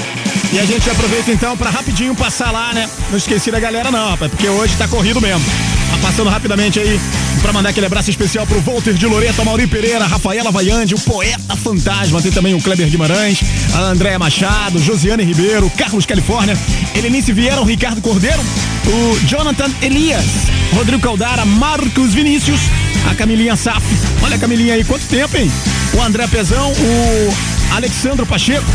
E 0.51 0.59
a 0.59 0.64
gente 0.64 0.88
aproveita 0.88 1.30
então 1.30 1.57
para 1.57 1.68
rapidinho 1.68 2.14
passar 2.14 2.51
lá, 2.51 2.72
né? 2.72 2.88
Não 3.11 3.18
esqueci 3.18 3.51
da 3.51 3.61
galera 3.61 3.90
não, 3.90 4.11
rapaz, 4.11 4.30
porque 4.30 4.49
hoje 4.49 4.74
tá 4.76 4.88
corrido 4.88 5.20
mesmo. 5.20 5.44
Tá 5.90 5.99
passando 5.99 6.30
rapidamente 6.30 6.80
aí 6.80 6.99
para 7.42 7.53
mandar 7.53 7.68
aquele 7.68 7.86
abraço 7.86 8.09
especial 8.09 8.46
pro 8.46 8.61
Walter 8.61 8.94
de 8.94 9.07
Loreto, 9.07 9.44
Mauri 9.44 9.66
Pereira, 9.66 10.07
Rafaela 10.07 10.51
Vaiande, 10.51 10.94
o 10.94 11.01
poeta 11.01 11.55
fantasma, 11.55 12.20
tem 12.22 12.32
também 12.32 12.55
o 12.55 12.61
Kleber 12.62 12.88
Guimarães, 12.88 13.40
a 13.74 13.78
Andréa 13.80 14.18
Machado, 14.18 14.78
Josiane 14.78 15.22
Ribeiro, 15.22 15.70
Carlos 15.76 16.07
Califórnia, 16.07 16.59
Helenice 16.94 17.32
Vieira, 17.32 17.61
o 17.61 17.64
Ricardo 17.64 18.01
Cordeiro, 18.01 18.40
o 18.86 19.26
Jonathan 19.26 19.70
Elias, 19.82 20.24
Rodrigo 20.74 21.03
Caldara, 21.03 21.44
Marcos 21.44 22.14
Vinícius, 22.14 22.61
a 23.11 23.14
Camilinha 23.14 23.55
Saf. 23.55 23.84
Olha 24.22 24.36
a 24.36 24.38
Camilinha 24.38 24.74
aí, 24.74 24.84
quanto 24.84 25.07
tempo, 25.07 25.36
hein? 25.36 25.51
O 25.94 26.03
André 26.03 26.26
Pezão, 26.26 26.72
o 26.72 27.74
Alexandro 27.74 28.26
Pacheco, 28.26 28.66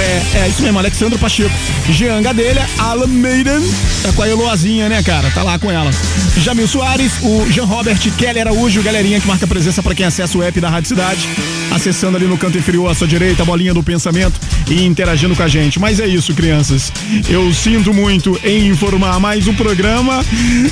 é, 0.00 0.22
é 0.34 0.48
isso 0.48 0.62
mesmo, 0.62 0.78
Alexandre 0.78 1.18
Pacheco. 1.18 1.54
Jean 1.90 2.22
Gadelha, 2.22 2.66
Alan 2.78 3.06
Maiden, 3.06 3.60
tá 4.02 4.12
com 4.12 4.22
a 4.22 4.28
Eloazinha, 4.28 4.88
né, 4.88 5.02
cara? 5.02 5.30
Tá 5.30 5.42
lá 5.42 5.58
com 5.58 5.70
ela. 5.70 5.90
Jamil 6.38 6.66
Soares, 6.66 7.12
o 7.22 7.46
Jean 7.50 7.64
Robert, 7.64 7.98
Kelly 8.16 8.40
Araújo, 8.40 8.82
galerinha 8.82 9.20
que 9.20 9.26
marca 9.26 9.46
presença 9.46 9.82
para 9.82 9.94
quem 9.94 10.06
acessa 10.06 10.36
o 10.36 10.42
app 10.42 10.60
da 10.60 10.68
Rádio 10.68 10.88
Cidade, 10.88 11.28
acessando 11.70 12.16
ali 12.16 12.26
no 12.26 12.38
canto 12.38 12.58
inferior 12.58 12.90
à 12.90 12.94
sua 12.94 13.06
direita, 13.06 13.42
a 13.42 13.46
bolinha 13.46 13.74
do 13.74 13.82
pensamento 13.82 14.40
e 14.68 14.84
interagindo 14.84 15.36
com 15.36 15.42
a 15.42 15.48
gente. 15.48 15.78
Mas 15.78 16.00
é 16.00 16.06
isso, 16.06 16.34
crianças. 16.34 16.92
Eu 17.28 17.52
sinto 17.52 17.92
muito 17.92 18.38
em 18.44 18.68
informar, 18.68 19.20
mas 19.20 19.46
o 19.46 19.54
programa 19.54 20.24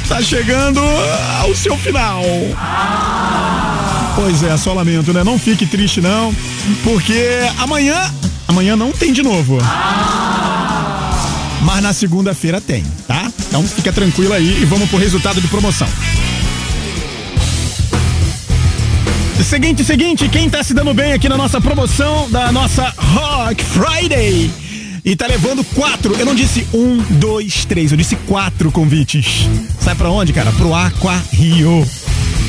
tá 0.08 0.20
chegando 0.22 0.80
ao 1.40 1.54
seu 1.54 1.76
final. 1.76 2.22
Pois 4.14 4.42
é, 4.42 4.56
só 4.56 4.72
lamento, 4.72 5.12
né? 5.12 5.24
Não 5.24 5.38
fique 5.38 5.66
triste, 5.66 6.00
não, 6.00 6.34
porque 6.84 7.40
amanhã 7.58 8.12
Amanhã 8.48 8.76
não 8.76 8.92
tem 8.92 9.12
de 9.12 9.22
novo. 9.22 9.58
Mas 11.62 11.82
na 11.82 11.92
segunda-feira 11.92 12.60
tem, 12.60 12.84
tá? 13.06 13.30
Então 13.48 13.62
fica 13.62 13.92
tranquilo 13.92 14.32
aí 14.32 14.62
e 14.62 14.64
vamos 14.64 14.88
pro 14.88 14.98
resultado 14.98 15.40
de 15.40 15.48
promoção. 15.48 15.88
Seguinte, 19.42 19.84
seguinte, 19.84 20.28
quem 20.28 20.48
tá 20.48 20.62
se 20.62 20.72
dando 20.72 20.94
bem 20.94 21.12
aqui 21.12 21.28
na 21.28 21.36
nossa 21.36 21.60
promoção 21.60 22.30
da 22.30 22.50
nossa 22.50 22.92
Rock 22.96 23.62
Friday 23.62 24.50
e 25.04 25.16
tá 25.16 25.26
levando 25.26 25.64
quatro. 25.74 26.14
Eu 26.14 26.24
não 26.24 26.34
disse 26.34 26.66
um, 26.72 26.98
dois, 27.18 27.64
três, 27.64 27.90
eu 27.90 27.98
disse 27.98 28.16
quatro 28.16 28.70
convites. 28.72 29.48
Sai 29.80 29.94
pra 29.94 30.10
onde, 30.10 30.32
cara? 30.32 30.52
Pro 30.52 30.74
Aqua 30.74 31.20
Rio. 31.32 31.86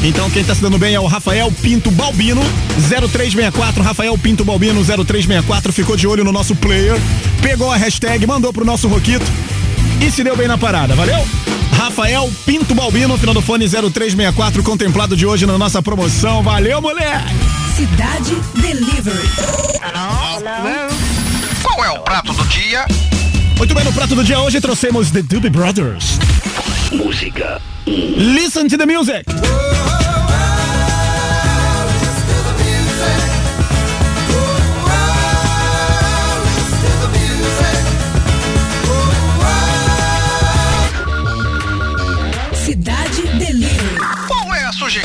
Então 0.04 0.30
quem 0.30 0.44
tá 0.44 0.54
se 0.54 0.62
dando 0.62 0.78
bem 0.78 0.94
é 0.94 1.00
o 1.00 1.06
Rafael 1.06 1.50
Pinto 1.62 1.90
Balbino, 1.90 2.42
0364, 2.90 3.82
Rafael 3.82 4.18
Pinto 4.18 4.44
Balbino 4.44 4.84
0364, 4.84 5.72
ficou 5.72 5.96
de 5.96 6.06
olho 6.06 6.26
no 6.26 6.32
nosso 6.32 6.54
player, 6.56 7.00
pegou 7.42 7.72
a 7.72 7.78
hashtag, 7.78 8.28
mandou 8.28 8.52
pro 8.52 8.66
nosso 8.66 8.90
Roquito 8.90 9.26
e 10.02 10.12
se 10.12 10.22
deu 10.22 10.36
bem 10.36 10.46
na 10.48 10.58
parada, 10.58 10.94
valeu? 10.94 11.26
Rafael 11.78 12.30
Pinto 12.46 12.76
Balbino, 12.76 13.18
final 13.18 13.34
do 13.34 13.42
fone 13.42 13.66
0364, 13.66 14.62
contemplado 14.62 15.16
de 15.16 15.26
hoje 15.26 15.46
na 15.46 15.58
nossa 15.58 15.82
promoção. 15.82 16.44
Valeu, 16.44 16.82
moleque! 16.82 17.34
Cidade 17.74 18.36
Delivery. 18.56 19.30
Qual 21.64 21.86
é 21.86 21.92
o 21.92 22.00
prato 22.00 22.34
do 22.34 22.44
dia? 22.48 22.86
Muito 23.58 23.74
bem, 23.74 23.86
no 23.86 23.94
prato 23.94 24.16
do 24.16 24.24
dia 24.24 24.40
hoje 24.40 24.60
trouxemos 24.60 25.12
The 25.12 25.22
Doobie 25.22 25.50
Brothers. 25.50 26.20
Música. 26.92 27.62
Listen 27.88 28.68
to 28.68 28.78
the 28.78 28.86
music. 28.86 29.24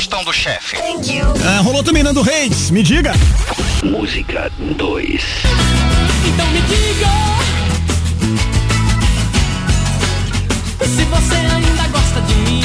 Sugestão 0.09 0.23
do 0.23 0.33
chefe? 0.33 0.75
Ah, 1.45 1.61
rolou 1.61 1.83
também 1.83 2.01
Nando 2.01 2.21
Reis, 2.21 2.71
me 2.71 2.81
diga. 2.81 3.13
Música 3.83 4.51
2. 4.59 5.23
Então 6.27 6.47
me 6.47 6.61
diga 6.61 7.07
se 10.83 11.05
você 11.05 11.35
ainda 11.35 11.87
gosta 11.89 12.21
de 12.21 12.33
mim. 12.35 12.61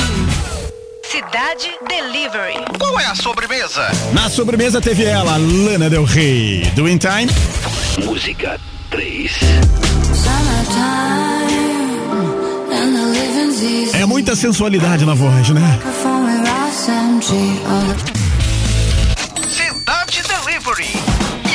Cidade 1.03 1.71
Delivery. 1.87 2.65
Qual 2.79 2.99
é 2.99 3.07
a 3.07 3.15
sobremesa? 3.15 3.87
Na 4.13 4.31
sobremesa 4.31 4.81
teve 4.81 5.05
ela, 5.05 5.37
Lana 5.37 5.91
Del 5.91 6.05
Rey, 6.05 6.63
do 6.75 6.89
In 6.89 6.99
Time. 6.99 7.31
Música 8.05 8.59
3. 8.91 9.33
É 13.93 14.07
muita 14.07 14.35
sensualidade 14.35 15.05
na 15.05 15.15
voz, 15.15 15.51
né? 15.51 15.79
Cidade 19.49 20.23
Delivery. 20.27 20.89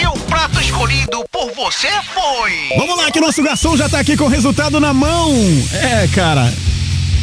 E 0.01 0.07
o 0.07 0.13
prato 0.25 0.59
escolhido 0.61 1.25
por 1.31 1.51
você 1.53 1.89
foi. 2.13 2.77
Vamos 2.77 2.97
lá, 2.97 3.11
que 3.11 3.19
nosso 3.19 3.43
garçom 3.43 3.75
já 3.75 3.89
tá 3.89 3.99
aqui 3.99 4.15
com 4.15 4.23
o 4.23 4.29
resultado 4.29 4.79
na 4.79 4.93
mão. 4.93 5.33
É, 5.73 6.07
cara. 6.07 6.53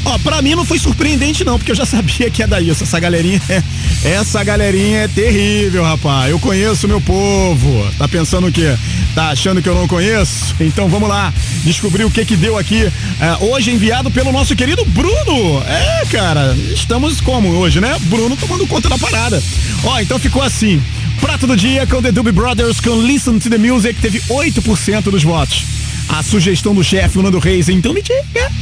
Ó, 0.04 0.18
pra 0.18 0.42
mim 0.42 0.54
não 0.54 0.64
foi 0.64 0.78
surpreendente 0.78 1.44
não, 1.44 1.58
porque 1.58 1.72
eu 1.72 1.76
já 1.76 1.84
sabia 1.86 2.30
que 2.30 2.42
ia 2.42 2.46
dar 2.46 2.60
isso. 2.60 2.84
Essa 2.84 3.00
galerinha, 3.00 3.40
é, 3.48 3.62
essa 4.04 4.44
galerinha 4.44 4.98
é 4.98 5.08
terrível, 5.08 5.82
rapaz. 5.82 6.30
Eu 6.30 6.38
conheço 6.38 6.86
meu 6.86 7.00
povo. 7.00 7.90
Tá 7.98 8.06
pensando 8.06 8.48
o 8.48 8.52
quê? 8.52 8.76
Tá 9.16 9.30
achando 9.30 9.62
que 9.62 9.68
eu 9.68 9.74
não 9.74 9.88
conheço? 9.88 10.54
Então 10.60 10.90
vamos 10.90 11.08
lá, 11.08 11.32
descobrir 11.64 12.04
o 12.04 12.10
que 12.10 12.22
que 12.22 12.36
deu 12.36 12.58
aqui. 12.58 12.82
é, 13.18 13.44
hoje 13.46 13.70
enviado 13.70 14.10
pelo 14.10 14.30
nosso 14.30 14.54
querido 14.54 14.84
Bruno. 14.84 15.62
É, 15.66 16.04
cara, 16.10 16.54
estamos 16.70 17.18
como 17.22 17.48
hoje, 17.48 17.80
né? 17.80 17.96
Bruno 18.02 18.36
tomando 18.36 18.66
conta 18.66 18.90
da 18.90 18.98
parada. 18.98 19.42
Ó, 19.84 19.98
então 20.00 20.18
ficou 20.18 20.42
assim. 20.42 20.82
Prato 21.18 21.46
do 21.46 21.56
dia 21.56 21.86
com 21.86 22.02
The 22.02 22.12
Doobie 22.12 22.30
Brothers 22.30 22.78
com 22.78 23.00
Listen 23.00 23.38
to 23.38 23.48
the 23.48 23.56
Music 23.56 23.98
teve 24.02 24.20
8% 24.28 25.04
dos 25.04 25.24
votos. 25.24 25.64
A 26.10 26.22
sugestão 26.22 26.74
do 26.74 26.84
chefe, 26.84 27.18
o 27.18 27.22
Nando 27.22 27.38
Reis, 27.38 27.70
então 27.70 27.94
me 27.94 28.02
diga, 28.02 28.52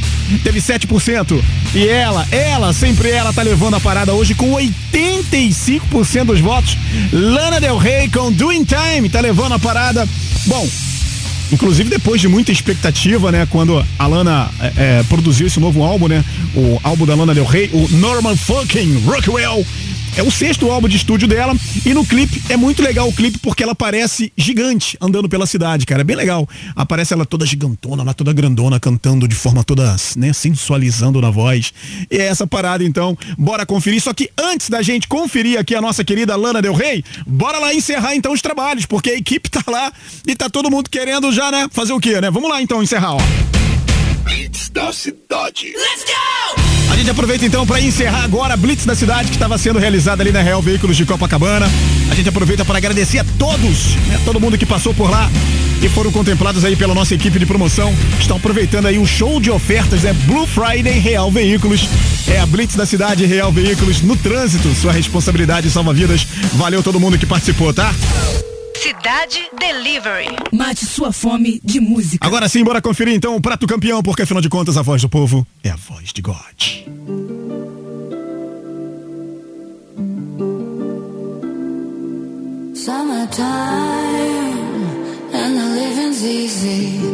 teve 0.44 0.60
7%. 0.60 1.42
E 1.74 1.88
ela, 1.88 2.24
ela, 2.30 2.72
sempre 2.72 3.10
ela, 3.10 3.32
tá 3.32 3.42
levando 3.42 3.74
a 3.74 3.80
parada 3.80 4.14
hoje 4.14 4.34
com 4.34 4.52
85% 4.52 6.24
dos 6.24 6.40
votos. 6.40 6.76
Lana 7.12 7.60
Del 7.60 7.76
Rey 7.76 8.08
com 8.08 8.30
Doing 8.32 8.64
Time 8.64 9.08
tá 9.08 9.20
levando 9.20 9.54
a 9.54 9.58
parada. 9.58 10.08
Bom, 10.46 10.68
Inclusive 11.52 11.90
depois 11.90 12.20
de 12.20 12.26
muita 12.26 12.50
expectativa, 12.50 13.30
né? 13.30 13.46
Quando 13.50 13.84
a 13.98 14.06
Lana 14.06 14.50
é, 14.60 14.72
é, 14.76 15.02
produziu 15.04 15.46
esse 15.46 15.60
novo 15.60 15.82
álbum, 15.82 16.08
né? 16.08 16.24
O 16.54 16.80
álbum 16.82 17.04
da 17.04 17.14
Lana 17.14 17.34
Del 17.34 17.44
Rey, 17.44 17.70
o 17.72 17.86
Norman 17.96 18.34
Fucking 18.34 19.04
Rockwell. 19.04 19.64
É 20.16 20.22
o 20.22 20.30
sexto 20.30 20.70
álbum 20.70 20.88
de 20.88 20.96
estúdio 20.96 21.26
dela 21.26 21.56
e 21.84 21.92
no 21.92 22.06
clipe 22.06 22.40
é 22.48 22.56
muito 22.56 22.80
legal 22.80 23.08
o 23.08 23.12
clipe 23.12 23.38
porque 23.38 23.64
ela 23.64 23.74
parece 23.74 24.32
gigante 24.36 24.96
andando 25.00 25.28
pela 25.28 25.44
cidade, 25.44 25.84
cara. 25.84 26.02
É 26.02 26.04
bem 26.04 26.14
legal. 26.14 26.48
Aparece 26.76 27.12
ela 27.12 27.26
toda 27.26 27.44
gigantona, 27.44 28.04
lá 28.04 28.14
toda 28.14 28.32
grandona, 28.32 28.78
cantando 28.78 29.26
de 29.26 29.34
forma 29.34 29.64
toda, 29.64 29.96
né, 30.16 30.32
sensualizando 30.32 31.20
na 31.20 31.30
voz. 31.30 31.72
E 32.08 32.16
é 32.16 32.26
essa 32.26 32.46
parada 32.46 32.84
então. 32.84 33.18
Bora 33.36 33.66
conferir. 33.66 34.00
Só 34.00 34.14
que 34.14 34.30
antes 34.38 34.68
da 34.68 34.82
gente 34.82 35.08
conferir 35.08 35.58
aqui 35.58 35.74
a 35.74 35.80
nossa 35.80 36.04
querida 36.04 36.36
Lana 36.36 36.62
Del 36.62 36.74
Rey, 36.74 37.04
bora 37.26 37.58
lá 37.58 37.74
encerrar 37.74 38.14
então 38.14 38.32
os 38.32 38.40
trabalhos, 38.40 38.86
porque 38.86 39.10
a 39.10 39.16
equipe 39.16 39.50
tá 39.50 39.64
lá 39.66 39.92
e 40.24 40.36
tá 40.36 40.48
todo 40.48 40.70
mundo 40.70 40.88
querendo 40.88 41.32
já, 41.32 41.50
né, 41.50 41.66
fazer 41.72 41.92
o 41.92 41.98
quê, 41.98 42.20
né? 42.20 42.30
Vamos 42.30 42.48
lá 42.48 42.62
então 42.62 42.80
encerrar, 42.82 43.14
ó. 43.14 43.20
Blitz 44.22 44.68
da 44.70 44.92
cidade. 44.92 45.74
A 45.76 46.63
gente 47.04 47.10
aproveita 47.10 47.44
então 47.44 47.66
para 47.66 47.82
encerrar 47.82 48.24
agora 48.24 48.54
a 48.54 48.56
Blitz 48.56 48.86
da 48.86 48.94
cidade 48.94 49.28
que 49.28 49.36
estava 49.36 49.58
sendo 49.58 49.78
realizada 49.78 50.22
ali 50.22 50.32
na 50.32 50.40
Real 50.40 50.62
Veículos 50.62 50.96
de 50.96 51.04
Copacabana. 51.04 51.70
A 52.10 52.14
gente 52.14 52.30
aproveita 52.30 52.64
para 52.64 52.78
agradecer 52.78 53.18
a 53.18 53.24
todos, 53.38 53.94
né, 54.08 54.18
todo 54.24 54.40
mundo 54.40 54.56
que 54.56 54.64
passou 54.64 54.94
por 54.94 55.10
lá 55.10 55.30
e 55.82 55.88
foram 55.90 56.10
contemplados 56.10 56.64
aí 56.64 56.74
pela 56.74 56.94
nossa 56.94 57.14
equipe 57.14 57.38
de 57.38 57.44
promoção. 57.44 57.94
Estão 58.18 58.38
aproveitando 58.38 58.86
aí 58.86 58.98
o 58.98 59.04
show 59.04 59.38
de 59.38 59.50
ofertas, 59.50 60.02
é 60.02 60.14
Blue 60.14 60.46
Friday 60.46 60.98
Real 60.98 61.30
Veículos. 61.30 61.86
É 62.26 62.40
a 62.40 62.46
Blitz 62.46 62.74
da 62.74 62.86
cidade 62.86 63.26
Real 63.26 63.52
Veículos 63.52 64.00
no 64.00 64.16
trânsito. 64.16 64.74
Sua 64.74 64.90
responsabilidade 64.90 65.68
salva 65.68 65.92
vidas. 65.92 66.26
Valeu 66.54 66.82
todo 66.82 66.98
mundo 66.98 67.18
que 67.18 67.26
participou, 67.26 67.74
tá? 67.74 67.94
Cidade 68.76 69.40
Delivery. 69.58 70.28
Mate 70.52 70.84
sua 70.84 71.12
fome 71.12 71.60
de 71.64 71.80
música. 71.80 72.26
Agora 72.26 72.48
sim, 72.48 72.62
bora 72.62 72.82
conferir 72.82 73.14
então 73.14 73.36
o 73.36 73.40
prato 73.40 73.66
campeão, 73.66 74.02
porque 74.02 74.22
afinal 74.22 74.40
de 74.40 74.48
contas 74.48 74.76
a 74.76 74.82
voz 74.82 75.00
do 75.02 75.08
povo 75.08 75.46
é 75.62 75.70
a 75.70 75.76
voz 75.76 76.12
de 76.12 76.20
God. 76.20 76.36
Summertime 82.74 83.44
and 85.32 85.56
the 85.56 85.66
living's 85.74 86.22
easy. 86.22 87.13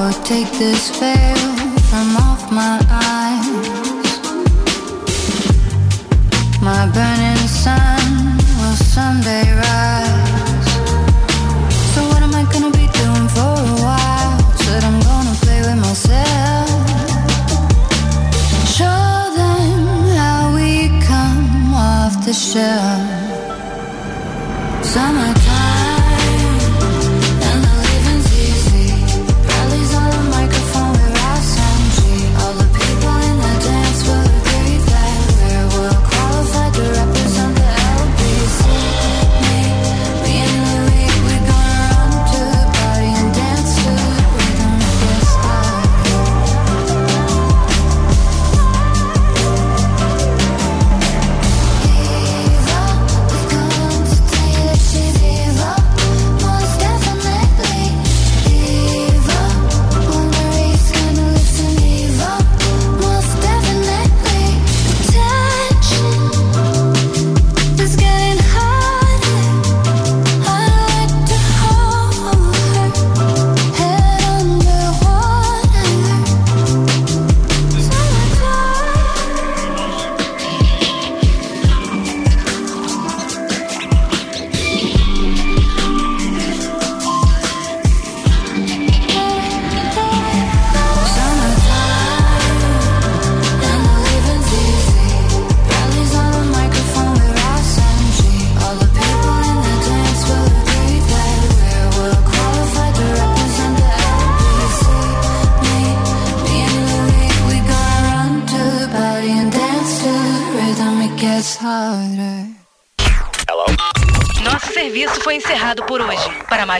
Or 0.00 0.12
take 0.24 0.50
this 0.52 0.88
veil 0.98 1.36
from 1.90 2.16
off 2.16 2.50
my 2.50 2.80
eyes. 2.88 3.48
My 6.62 6.86
burning 6.94 7.46
sun 7.46 8.38
will 8.58 8.76
someday 8.76 9.52
rise. 9.52 10.29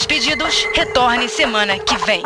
mais 0.01 0.07
pedidos, 0.07 0.67
retorne 0.75 1.29
semana 1.29 1.79
que 1.79 1.97
vem. 2.07 2.23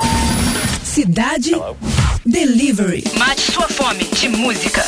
Cidade 0.84 1.52
Hello. 1.52 1.76
Delivery. 2.24 3.04
Mate 3.16 3.52
sua 3.52 3.68
fome 3.68 4.04
de 4.04 4.28
música. 4.28 4.84